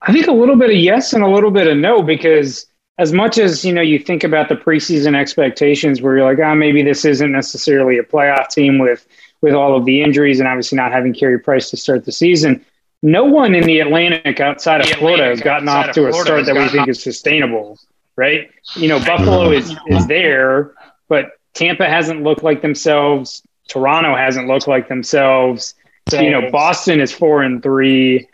[0.03, 2.67] I think a little bit of yes and a little bit of no, because
[2.99, 6.55] as much as, you know, you think about the preseason expectations where you're like, oh,
[6.55, 9.07] maybe this isn't necessarily a playoff team with,
[9.45, 12.65] with all of the injuries and obviously not having Carey Price to start the season.
[13.03, 16.57] No one in the Atlantic outside of Florida has gotten off to a start that
[16.57, 17.79] we think is sustainable,
[18.17, 18.51] right?
[18.77, 20.73] You know, Buffalo is, is there
[21.09, 23.43] but Tampa hasn't looked like themselves.
[23.69, 25.75] Toronto hasn't looked like themselves.
[26.09, 28.29] So, you know, Boston is four and three.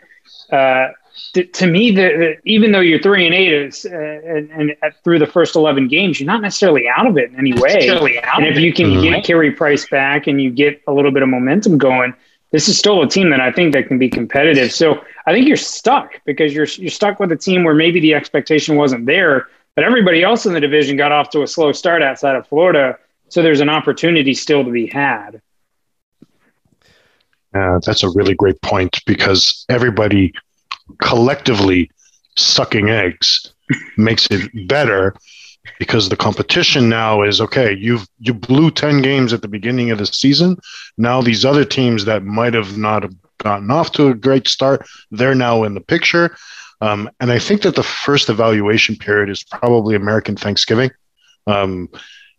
[0.51, 0.87] Uh,
[1.33, 4.75] to, to me, the, the, even though you're three and eight, is, uh, and, and
[4.81, 7.87] at, through the first eleven games, you're not necessarily out of it in any way.
[7.89, 9.03] And if you can mm-hmm.
[9.03, 12.13] get Carey Price back and you get a little bit of momentum going,
[12.51, 14.73] this is still a team that I think that can be competitive.
[14.73, 18.13] So I think you're stuck because you're you're stuck with a team where maybe the
[18.13, 22.01] expectation wasn't there, but everybody else in the division got off to a slow start
[22.01, 22.97] outside of Florida.
[23.29, 25.41] So there's an opportunity still to be had.
[27.53, 30.33] Uh, that's a really great point because everybody
[31.01, 31.89] collectively
[32.37, 33.53] sucking eggs
[33.97, 35.15] makes it better
[35.79, 39.97] because the competition now is okay you've you blew 10 games at the beginning of
[39.97, 40.57] the season
[40.97, 45.35] now these other teams that might have not gotten off to a great start they're
[45.35, 46.35] now in the picture
[46.81, 50.89] um, and I think that the first evaluation period is probably American Thanksgiving.
[51.45, 51.89] Um,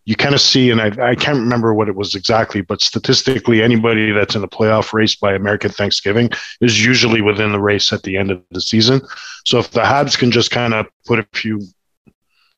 [0.05, 3.63] you kind of see, and I, I can't remember what it was exactly, but statistically,
[3.63, 8.03] anybody that's in the playoff race by American Thanksgiving is usually within the race at
[8.03, 9.01] the end of the season.
[9.45, 11.61] So if the Habs can just kind of put a few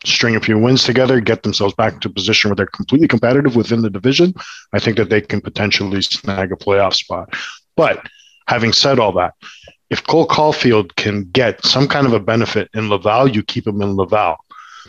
[0.07, 3.57] string a few wins together, get themselves back to a position where they're completely competitive
[3.57, 4.35] within the division,
[4.72, 7.35] I think that they can potentially snag a playoff spot.
[7.76, 8.07] But
[8.46, 9.35] having said all that,
[9.90, 13.80] if Cole Caufield can get some kind of a benefit in Laval, you keep him
[13.80, 14.37] in Laval.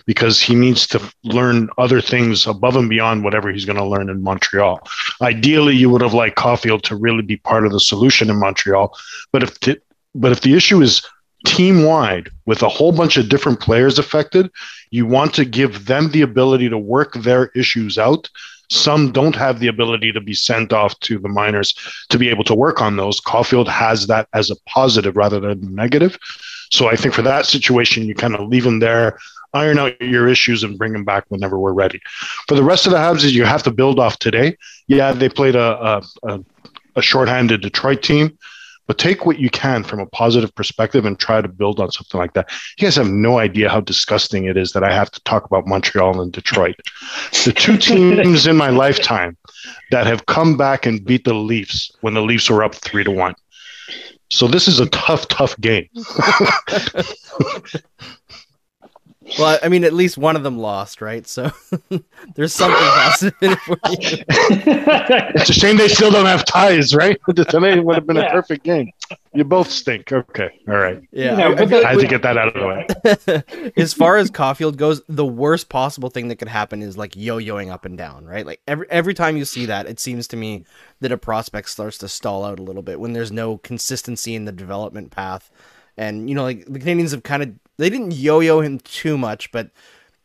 [0.06, 4.10] Because he needs to learn other things above and beyond whatever he's going to learn
[4.10, 4.88] in Montreal.
[5.22, 8.96] Ideally, you would have liked Caufield to really be part of the solution in Montreal,
[9.32, 9.82] but if the,
[10.14, 11.02] but if the issue is
[11.46, 14.52] team wide with a whole bunch of different players affected,
[14.92, 18.30] you want to give them the ability to work their issues out.
[18.70, 21.76] Some don't have the ability to be sent off to the minors
[22.10, 23.22] to be able to work on those.
[23.22, 26.18] Caufield has that as a positive rather than negative.
[26.72, 29.20] So I think for that situation, you kind of leave him there,
[29.56, 32.02] iron out your issues, and bring them back whenever we're ready.
[32.48, 34.58] For the rest of the Habs, you have to build off today.
[34.88, 36.40] Yeah, they played a, a,
[36.96, 38.38] a, shorthanded Detroit team
[38.88, 42.20] but take what you can from a positive perspective and try to build on something
[42.20, 42.52] like that.
[42.78, 45.68] You guys have no idea how disgusting it is that I have to talk about
[45.68, 46.76] Montreal and Detroit.
[47.46, 49.38] The two teams in my lifetime
[49.92, 53.12] that have come back and beat the Leafs when the Leafs were up three to
[53.12, 53.34] one.
[54.32, 55.88] So this is a tough, tough game.
[59.38, 61.28] Well, I mean, at least one of them lost, right?
[61.28, 61.52] So
[62.36, 64.24] there's something positive in it for you.
[65.36, 67.20] it's a shame they still don't have ties, right?
[67.36, 68.92] Today would have been a perfect game.
[69.34, 70.12] You both stink.
[70.12, 71.02] Okay, all right.
[71.12, 72.62] Yeah, You know, I- I but feel I like had to get that out of
[72.62, 72.68] the
[73.66, 73.72] way.
[73.78, 77.70] as far as Caufield goes, the worst possible thing that could happen is like yo-yoing
[77.72, 78.46] up and down, right?
[78.46, 80.64] Like every every time you see that, it seems to me
[81.02, 84.46] that a prospect starts to stall out a little bit when there's no consistency in
[84.46, 85.52] the development path.
[85.98, 89.52] And you know, like the Canadiens have kind of they didn't yo-yo him too much,
[89.52, 89.72] but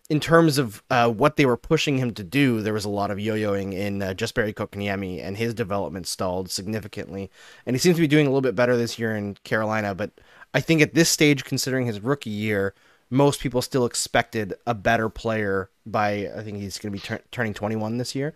[0.08, 3.10] in terms of uh, what they were pushing him to do, there was a lot
[3.10, 7.30] of yo-yoing in uh, Jesperi Kotkaniemi, and his development stalled significantly.
[7.64, 10.10] And he seems to be doing a little bit better this year in Carolina, but
[10.52, 12.74] I think at this stage, considering his rookie year,
[13.08, 17.22] most people still expected a better player by I think he's going to be tur-
[17.30, 18.34] turning 21 this year.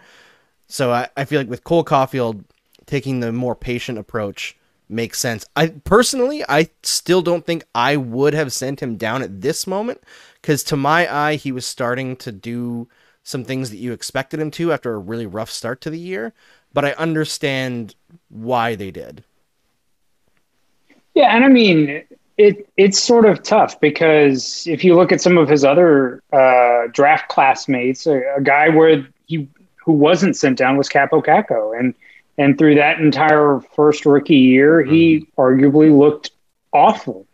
[0.67, 2.45] So I, I feel like with Cole Caufield
[2.87, 4.57] taking the more patient approach
[4.89, 5.47] makes sense.
[5.57, 10.03] I personally, I still don't think I would have sent him down at this moment
[10.41, 12.89] because to my eye, he was starting to do
[13.23, 16.33] some things that you expected him to after a really rough start to the year.
[16.73, 17.95] But I understand
[18.29, 19.25] why they did.
[21.15, 22.03] Yeah, and I mean
[22.37, 22.69] it.
[22.77, 27.29] It's sort of tough because if you look at some of his other uh, draft
[27.29, 31.95] classmates, a, a guy where he who wasn't sent down was Kaapo Kakko, and
[32.39, 36.31] and through that entire first rookie year, he arguably looked
[36.73, 37.27] awful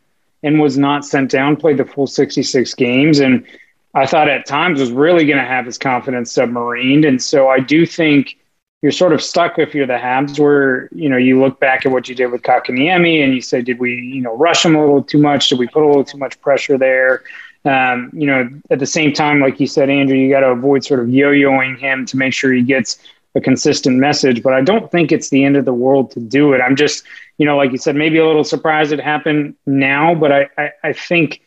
[0.42, 1.56] and was not sent down.
[1.56, 3.46] Played the full sixty six games, and
[3.94, 7.06] I thought at times was really going to have his confidence submarined.
[7.06, 8.36] And so I do think
[8.82, 11.92] you're sort of stuck if you're the Habs, where you know you look back at
[11.92, 14.80] what you did with Kotkaniemi and you say, did we you know rush him a
[14.80, 15.48] little too much?
[15.48, 17.22] Did we put a little too much pressure there?
[17.66, 20.82] Um, you know, at the same time, like you said, Andrew, you got to avoid
[20.82, 22.98] sort of yo-yoing him to make sure he gets
[23.35, 24.43] a consistent message.
[24.43, 26.61] But I don't think it's the end of the world to do it.
[26.61, 27.05] I'm just,
[27.38, 30.71] you know, like you said, maybe a little surprised it happened now, but I, I,
[30.85, 31.40] I think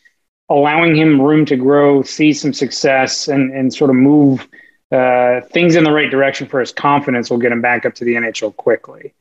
[0.49, 4.47] allowing him room to grow, see some success, and and sort of move
[4.91, 8.05] uh, things in the right direction for his confidence will get him back up to
[8.05, 9.13] the NHL quickly.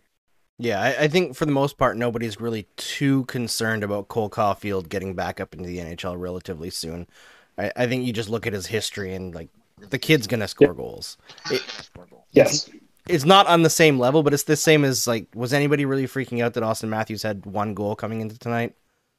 [0.59, 4.89] Yeah, I, I think for the most part, nobody's really too concerned about Cole Caufield
[4.89, 7.07] getting back up into the NHL relatively soon.
[7.59, 9.49] I, I think you just look at his history and like
[9.91, 11.17] the kid's gonna score goals.
[11.51, 11.63] It,
[12.33, 12.69] Yes.
[13.09, 15.27] it's not on the same level, but it's the same as like.
[15.35, 18.75] Was anybody really freaking out that Auston Matthews had one goal coming into tonight?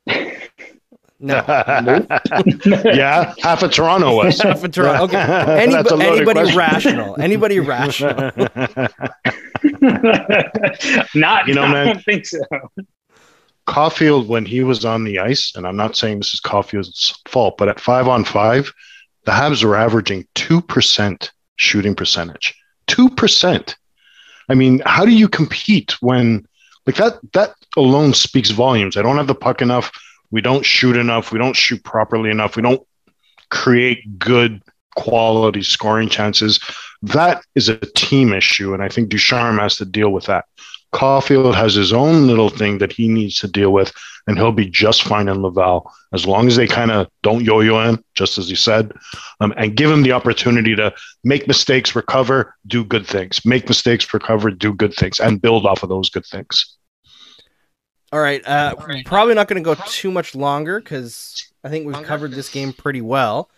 [1.20, 1.36] No.
[2.84, 4.42] yeah, half of Toronto was.
[4.42, 5.04] Half of Toronto.
[5.06, 5.14] Okay.
[5.26, 6.58] That's Anybody, anybody question.
[6.58, 7.22] rational?
[7.22, 8.32] Anybody rational?
[11.16, 11.86] Not, You know, I man.
[11.88, 12.40] don't think so.
[13.68, 17.56] Caufield, when he was on the ice, and I'm not saying this is Caufield's fault,
[17.58, 18.74] but at five on five,
[19.24, 22.54] the Habs were averaging 2% shooting percentage.
[22.88, 23.76] 2%.
[24.50, 26.46] I mean, how do you compete when,
[26.86, 28.98] like, that, that alone speaks volumes?
[28.98, 29.92] I don't have the puck enough.
[30.32, 31.32] We don't shoot enough.
[31.32, 32.56] We don't shoot properly enough.
[32.56, 32.86] We don't
[33.50, 34.62] create good
[34.96, 36.60] quality scoring chances.
[37.02, 38.74] That is a team issue.
[38.74, 40.46] And I think Ducharme has to deal with that.
[40.94, 43.92] Caufield has his own little thing that he needs to deal with,
[44.28, 47.82] and he'll be just fine in Laval as long as they kind of don't yo-yo
[47.82, 48.94] him, just as he said,
[49.40, 54.14] um, and give him the opportunity to make mistakes, recover, do good things, make mistakes,
[54.14, 56.78] recover, do good things, and build off of those good things.
[58.12, 58.48] All right.
[58.48, 58.76] Uh,
[59.06, 62.72] probably not going to go too much longer because I think we've covered this game
[62.72, 63.50] pretty well.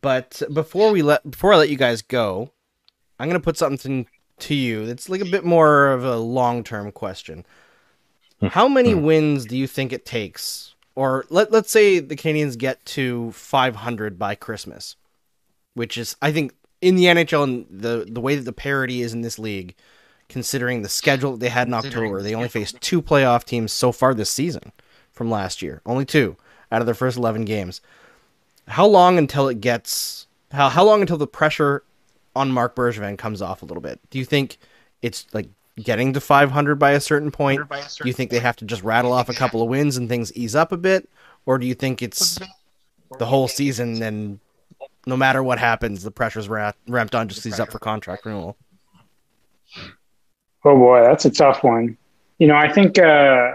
[0.00, 2.52] But before we let before I let you guys go,
[3.18, 4.06] I'm going to put something
[4.40, 7.46] to you It's like a bit more of a long term question.
[8.40, 8.48] Hmm.
[8.48, 9.02] How many hmm.
[9.02, 10.74] wins do you think it takes?
[10.94, 14.96] Or let let's say the Canadiens get to 500 by Christmas,
[15.74, 19.12] which is I think in the NHL and the the way that the parity is
[19.12, 19.74] in this league,
[20.28, 23.92] considering the schedule that they had in October, they only faced two playoff teams so
[23.92, 24.72] far this season
[25.12, 25.80] from last year.
[25.86, 26.36] Only two
[26.72, 27.80] out of their first 11 games.
[28.68, 31.82] how long until it gets how how long until the pressure
[32.40, 34.00] on Marc Bergevin comes off a little bit?
[34.10, 34.58] Do you think
[35.02, 37.60] it's like getting to 500 by a certain point?
[37.68, 40.32] Do you think they have to just rattle off a couple of wins and things
[40.34, 41.08] ease up a bit,
[41.46, 42.38] or do you think it's
[43.18, 44.40] the whole season and
[45.06, 48.56] no matter what happens, the pressure's ra- ramped on just he's up for contract renewal?
[50.64, 51.96] Oh boy, that's a tough one.
[52.38, 53.52] You know, I think uh,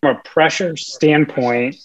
[0.00, 1.76] from a pressure standpoint,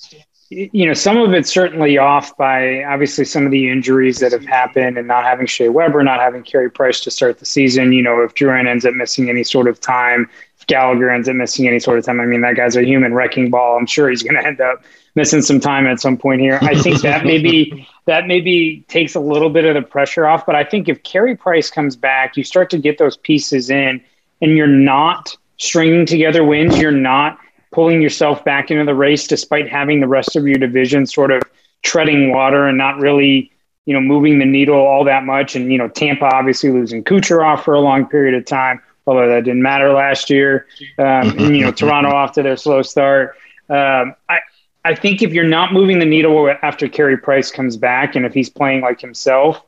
[0.49, 4.45] you know, some of it's certainly off by obviously some of the injuries that have
[4.45, 7.91] happened and not having Shea Weber, not having Carey Price to start the season.
[7.91, 10.29] You know, if Drouin ends up missing any sort of time,
[10.59, 13.13] if Gallagher ends up missing any sort of time, I mean, that guy's a human
[13.13, 13.77] wrecking ball.
[13.77, 14.83] I'm sure he's going to end up
[15.15, 16.59] missing some time at some point here.
[16.61, 20.45] I think that maybe that maybe takes a little bit of the pressure off.
[20.45, 24.01] But I think if Carey Price comes back, you start to get those pieces in,
[24.41, 26.77] and you're not stringing together wins.
[26.77, 27.39] You're not
[27.73, 31.41] pulling yourself back into the race despite having the rest of your division sort of
[31.81, 33.51] treading water and not really,
[33.85, 35.55] you know, moving the needle all that much.
[35.55, 39.43] And, you know, Tampa obviously losing Kucherov for a long period of time, although that
[39.43, 40.67] didn't matter last year.
[40.97, 43.35] Um, and, you know, Toronto off to their slow start.
[43.69, 44.39] Um, I,
[44.85, 48.33] I think if you're not moving the needle after Carey Price comes back and if
[48.33, 49.61] he's playing like himself,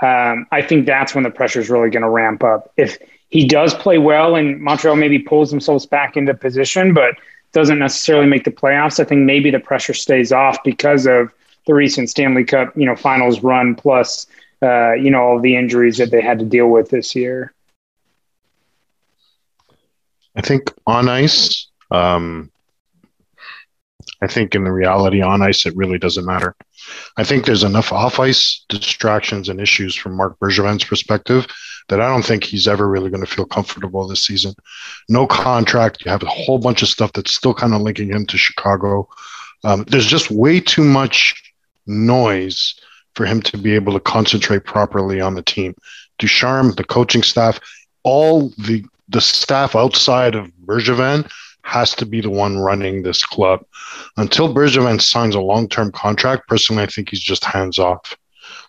[0.00, 2.72] um, I think that's when the pressure is really going to ramp up.
[2.76, 2.98] If
[3.30, 7.14] he does play well and Montreal maybe pulls themselves back into position, but
[7.52, 11.32] doesn't necessarily make the playoffs, I think maybe the pressure stays off because of
[11.66, 14.26] the recent Stanley Cup, you know, finals run plus,
[14.62, 17.52] uh, you know, all the injuries that they had to deal with this year.
[20.36, 22.50] I think on ice, um,
[24.20, 26.56] I think in the reality on ice, it really doesn't matter.
[27.16, 31.46] I think there's enough off ice distractions and issues from Marc Bergevin's perspective
[31.88, 34.54] that I don't think he's ever really going to feel comfortable this season.
[35.08, 36.04] No contract.
[36.04, 39.08] You have a whole bunch of stuff that's still kind of linking him to Chicago.
[39.64, 41.34] Um, there's just way too much
[41.86, 42.74] noise
[43.14, 45.74] for him to be able to concentrate properly on the team.
[46.18, 47.60] Ducharme, the coaching staff,
[48.02, 51.30] all the the staff outside of Bergevin
[51.68, 53.64] has to be the one running this club.
[54.16, 58.16] Until Bergevin signs a long term contract, personally, I think he's just hands off.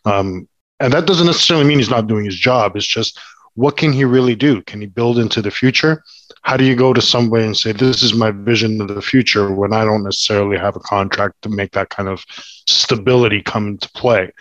[0.06, 0.48] Um,
[0.80, 2.76] and that doesn't necessarily mean he's not doing his job.
[2.76, 3.20] It's just
[3.56, 4.62] what can he really do?
[4.64, 6.04] Can he build into the future?
[6.44, 9.54] How do you go to somebody and say, This is my vision of the future
[9.54, 13.90] when I don't necessarily have a contract to make that kind of stability come into
[13.92, 14.32] play?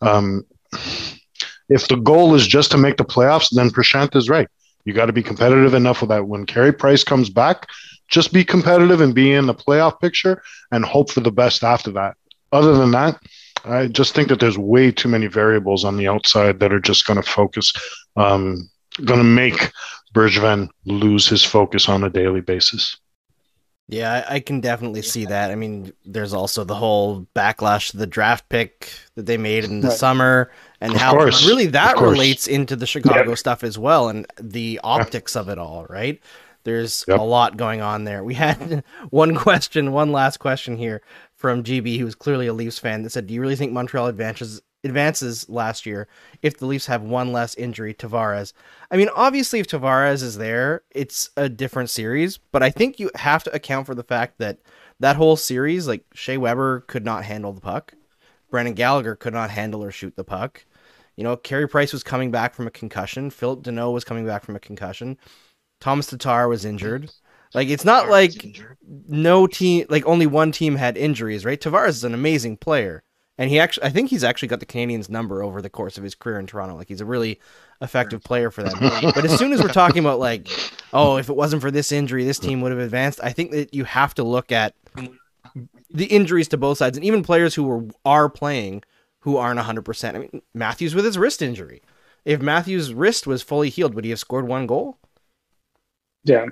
[0.00, 0.44] Um,
[1.68, 4.48] if the goal is just to make the playoffs, then Prashant is right.
[4.84, 6.26] You got to be competitive enough with that.
[6.26, 7.68] When Carey Price comes back,
[8.08, 11.90] just be competitive and be in the playoff picture and hope for the best after
[11.92, 12.16] that.
[12.52, 13.20] Other than that,
[13.64, 17.06] I just think that there's way too many variables on the outside that are just
[17.06, 17.72] going to focus,
[18.16, 18.70] um,
[19.04, 19.72] going to make
[20.14, 22.96] Bergevin lose his focus on a daily basis.
[23.88, 25.52] Yeah, I, can definitely see that.
[25.52, 29.80] I mean, there's also the whole backlash to the draft pick that they made in
[29.80, 29.96] the right.
[29.96, 30.50] summer,
[30.80, 31.46] and of how course.
[31.46, 33.38] really that relates into the Chicago yep.
[33.38, 35.40] stuff as well, and the optics yeah.
[35.42, 35.86] of it all.
[35.88, 36.20] Right?
[36.66, 37.20] There's yep.
[37.20, 38.24] a lot going on there.
[38.24, 41.00] We had one question, one last question here
[41.36, 44.08] from GB, who was clearly a Leafs fan, that said, "Do you really think Montreal
[44.08, 46.08] advances advances last year
[46.42, 48.52] if the Leafs have one less injury, Tavares?"
[48.90, 53.12] I mean, obviously, if Tavares is there, it's a different series, but I think you
[53.14, 54.58] have to account for the fact that
[54.98, 57.94] that whole series, like Shea Weber could not handle the puck,
[58.50, 60.64] Brendan Gallagher could not handle or shoot the puck.
[61.14, 63.30] You know, Carey Price was coming back from a concussion.
[63.30, 65.16] Philip Danault was coming back from a concussion.
[65.80, 67.10] Thomas Tatar was injured.
[67.54, 68.60] Like it's not like
[69.08, 71.60] no team, like only one team had injuries, right?
[71.60, 73.02] Tavares is an amazing player,
[73.38, 76.04] and he actually, I think he's actually got the Canadiens' number over the course of
[76.04, 76.76] his career in Toronto.
[76.76, 77.40] Like he's a really
[77.80, 78.78] effective player for them.
[79.02, 80.48] but as soon as we're talking about like,
[80.92, 83.20] oh, if it wasn't for this injury, this team would have advanced.
[83.22, 84.74] I think that you have to look at
[85.90, 88.82] the injuries to both sides, and even players who were are playing
[89.20, 90.16] who aren't hundred percent.
[90.16, 91.82] I mean, Matthews with his wrist injury.
[92.24, 94.98] If Matthews' wrist was fully healed, would he have scored one goal?
[96.26, 96.46] Yeah.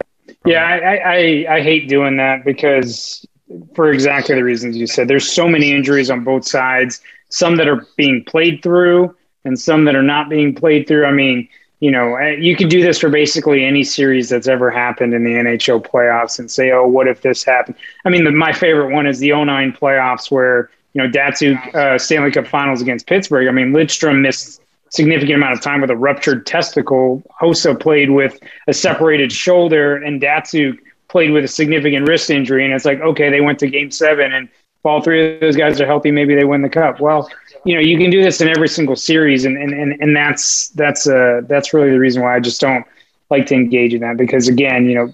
[0.47, 3.27] Yeah, I, I, I hate doing that because
[3.75, 5.09] for exactly the reasons you said.
[5.09, 9.14] There's so many injuries on both sides, some that are being played through
[9.45, 11.07] and some that are not being played through.
[11.07, 11.49] I mean,
[11.81, 15.25] you know, eh, you could do this for basically any series that's ever happened in
[15.25, 17.77] the NHL playoffs and say, oh, what if this happened?
[18.05, 21.99] I mean, the, my favorite one is the 09 playoffs where, you know, Datsyuk uh,
[21.99, 23.49] Stanley Cup finals against Pittsburgh.
[23.49, 24.62] I mean, Lidstrom missed
[24.95, 27.22] significant amount of time with a ruptured testicle.
[27.40, 28.38] Hossa played with
[28.68, 30.78] a separated shoulder, and Datsyuk
[31.09, 32.64] played with a significant wrist injury.
[32.64, 35.57] And it's like, okay, they went to game seven, and if all three of those
[35.57, 37.01] guys are healthy, maybe they win the cup.
[37.01, 37.28] Well,
[37.64, 40.68] you know, you can do this in every single series, and and and, and that's
[40.80, 42.84] that's uh that's really the reason why I just don't
[43.30, 45.07] like to engage in that because again, you know,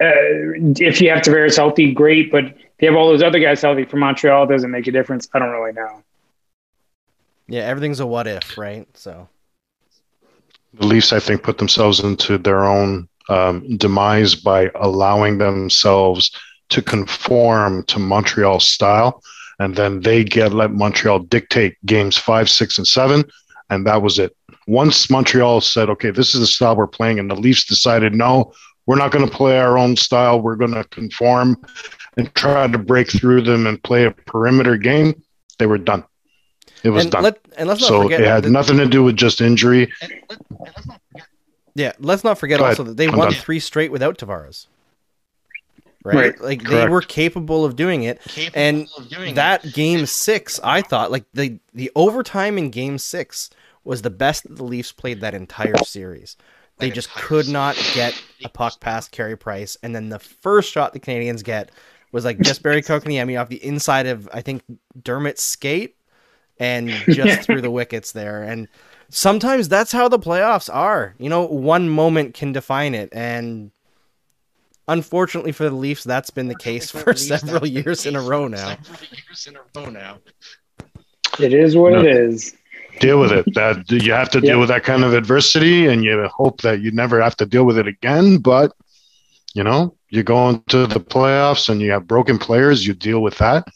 [0.00, 0.12] uh,
[0.78, 2.44] if you have Tavares healthy, great, but
[2.78, 5.28] If you have all those other guys healthy for Montreal, it doesn't make a difference?
[5.34, 6.04] I don't really know.
[7.48, 8.86] Yeah, everything's a what if, right?
[8.94, 9.28] So
[10.74, 16.30] the Leafs, I think, put themselves into their own um, demise by allowing themselves
[16.68, 19.22] to conform to Montreal style,
[19.58, 23.24] and then they get let Montreal dictate games five, six, and seven,
[23.70, 24.36] and that was it.
[24.66, 28.52] Once Montreal said, "Okay, this is the style we're playing," and the Leafs decided, "No,
[28.86, 30.40] we're not going to play our own style.
[30.40, 31.56] We're going to conform
[32.18, 35.22] and try to break through them and play a perimeter game,"
[35.58, 36.04] they were done.
[36.82, 37.22] It was and done.
[37.24, 39.92] Let, and let's not so forget it had that- nothing to do with just injury.
[41.74, 42.78] Yeah, let's not forget Go ahead.
[42.78, 43.40] also that they I'm won done.
[43.40, 44.66] three straight without Tavares.
[46.04, 46.14] Right?
[46.16, 46.40] Right.
[46.40, 48.20] Like they were capable of doing it.
[48.54, 48.88] and
[49.34, 53.50] that game six, I thought, like the the overtime in game six
[53.84, 56.36] was the best that the Leafs played that entire series.
[56.78, 58.14] They just could not get
[58.44, 61.70] a puck past Carey Price, and then the first shot the Canadiens get
[62.12, 64.62] was like just Barry Kotkaniemi off the inside of I think
[65.00, 65.96] Dermott's skate,
[66.58, 68.42] and just through the wickets there.
[68.42, 68.68] And
[69.10, 71.14] sometimes that's how the playoffs are.
[71.18, 73.70] You know, one moment can define it, and
[74.86, 78.76] unfortunately for the Leafs, that's been the case for several years in a row now.
[81.38, 82.00] It is what No.
[82.00, 82.54] it is.
[83.00, 83.44] deal with it.
[83.54, 84.52] That you have to Yeah.
[84.52, 87.64] deal with that kind of adversity, and you hope that you never have to deal
[87.64, 88.38] with it again.
[88.38, 88.72] But
[89.54, 92.86] you know, you go into the playoffs and you have broken players.
[92.86, 93.66] You deal with that.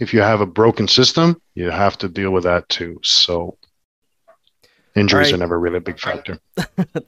[0.00, 3.00] If you have a broken system, you have to deal with that too.
[3.02, 3.56] So
[4.96, 5.34] injuries All right.
[5.34, 6.38] are never really a big factor.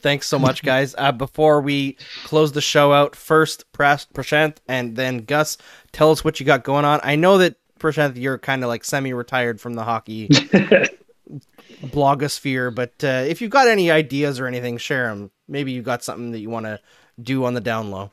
[0.01, 0.95] Thanks so much, guys.
[0.97, 5.57] Uh, before we close the show out, first Pras- Prashant and then Gus,
[5.91, 6.99] tell us what you got going on.
[7.03, 10.27] I know that Prashant, you're kind of like semi-retired from the hockey
[11.81, 15.31] blogosphere, but uh, if you've got any ideas or anything, share them.
[15.47, 16.79] Maybe you got something that you want to
[17.21, 18.11] do on the down low.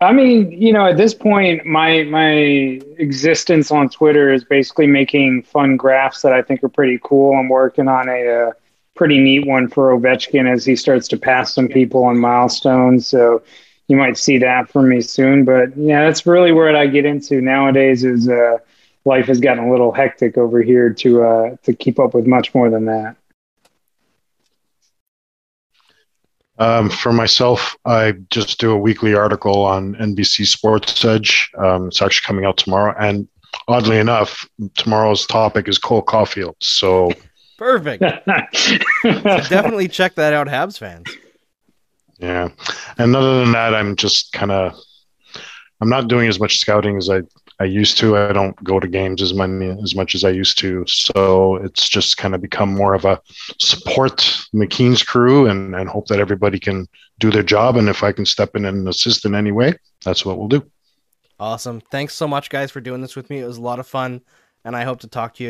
[0.00, 2.32] I mean, you know, at this point, my my
[2.98, 7.36] existence on Twitter is basically making fun graphs that I think are pretty cool.
[7.36, 8.52] I'm working on a, uh
[8.96, 13.06] pretty neat one for Ovechkin as he starts to pass some people on milestones.
[13.06, 13.42] So
[13.88, 15.44] you might see that from me soon.
[15.44, 18.04] But yeah, that's really where I get into nowadays.
[18.04, 18.58] Is uh,
[19.04, 22.54] life has gotten a little hectic over here to uh, to keep up with much
[22.54, 23.16] more than that.
[26.60, 31.50] Um, for myself, I just do a weekly article on NBC Sports Edge.
[31.58, 33.26] Um, it's actually coming out tomorrow, and
[33.66, 34.46] oddly enough,
[34.76, 36.54] tomorrow's topic is Cole Caufield.
[36.60, 37.10] So
[37.60, 38.02] Perfect.
[39.02, 41.04] Definitely check that out, Habs fans.
[42.18, 42.48] Yeah.
[42.98, 44.74] And other than that, I'm just kind of,
[45.80, 47.20] I'm not doing as much scouting as I,
[47.60, 48.16] I used to.
[48.16, 50.84] I don't go to games as many as much as I used to.
[50.86, 53.20] So it's just kind of become more of a
[53.58, 54.16] support
[54.54, 56.88] McKean's crew and, and hope that everybody can
[57.18, 57.76] do their job.
[57.76, 60.64] And if I can step in and assist in any way, that's what we'll do.
[61.38, 61.80] Awesome.
[61.90, 63.38] Thanks so much, guys, for doing this with me.
[63.38, 64.20] It was a lot of fun,
[64.64, 65.48] and I hope to talk to you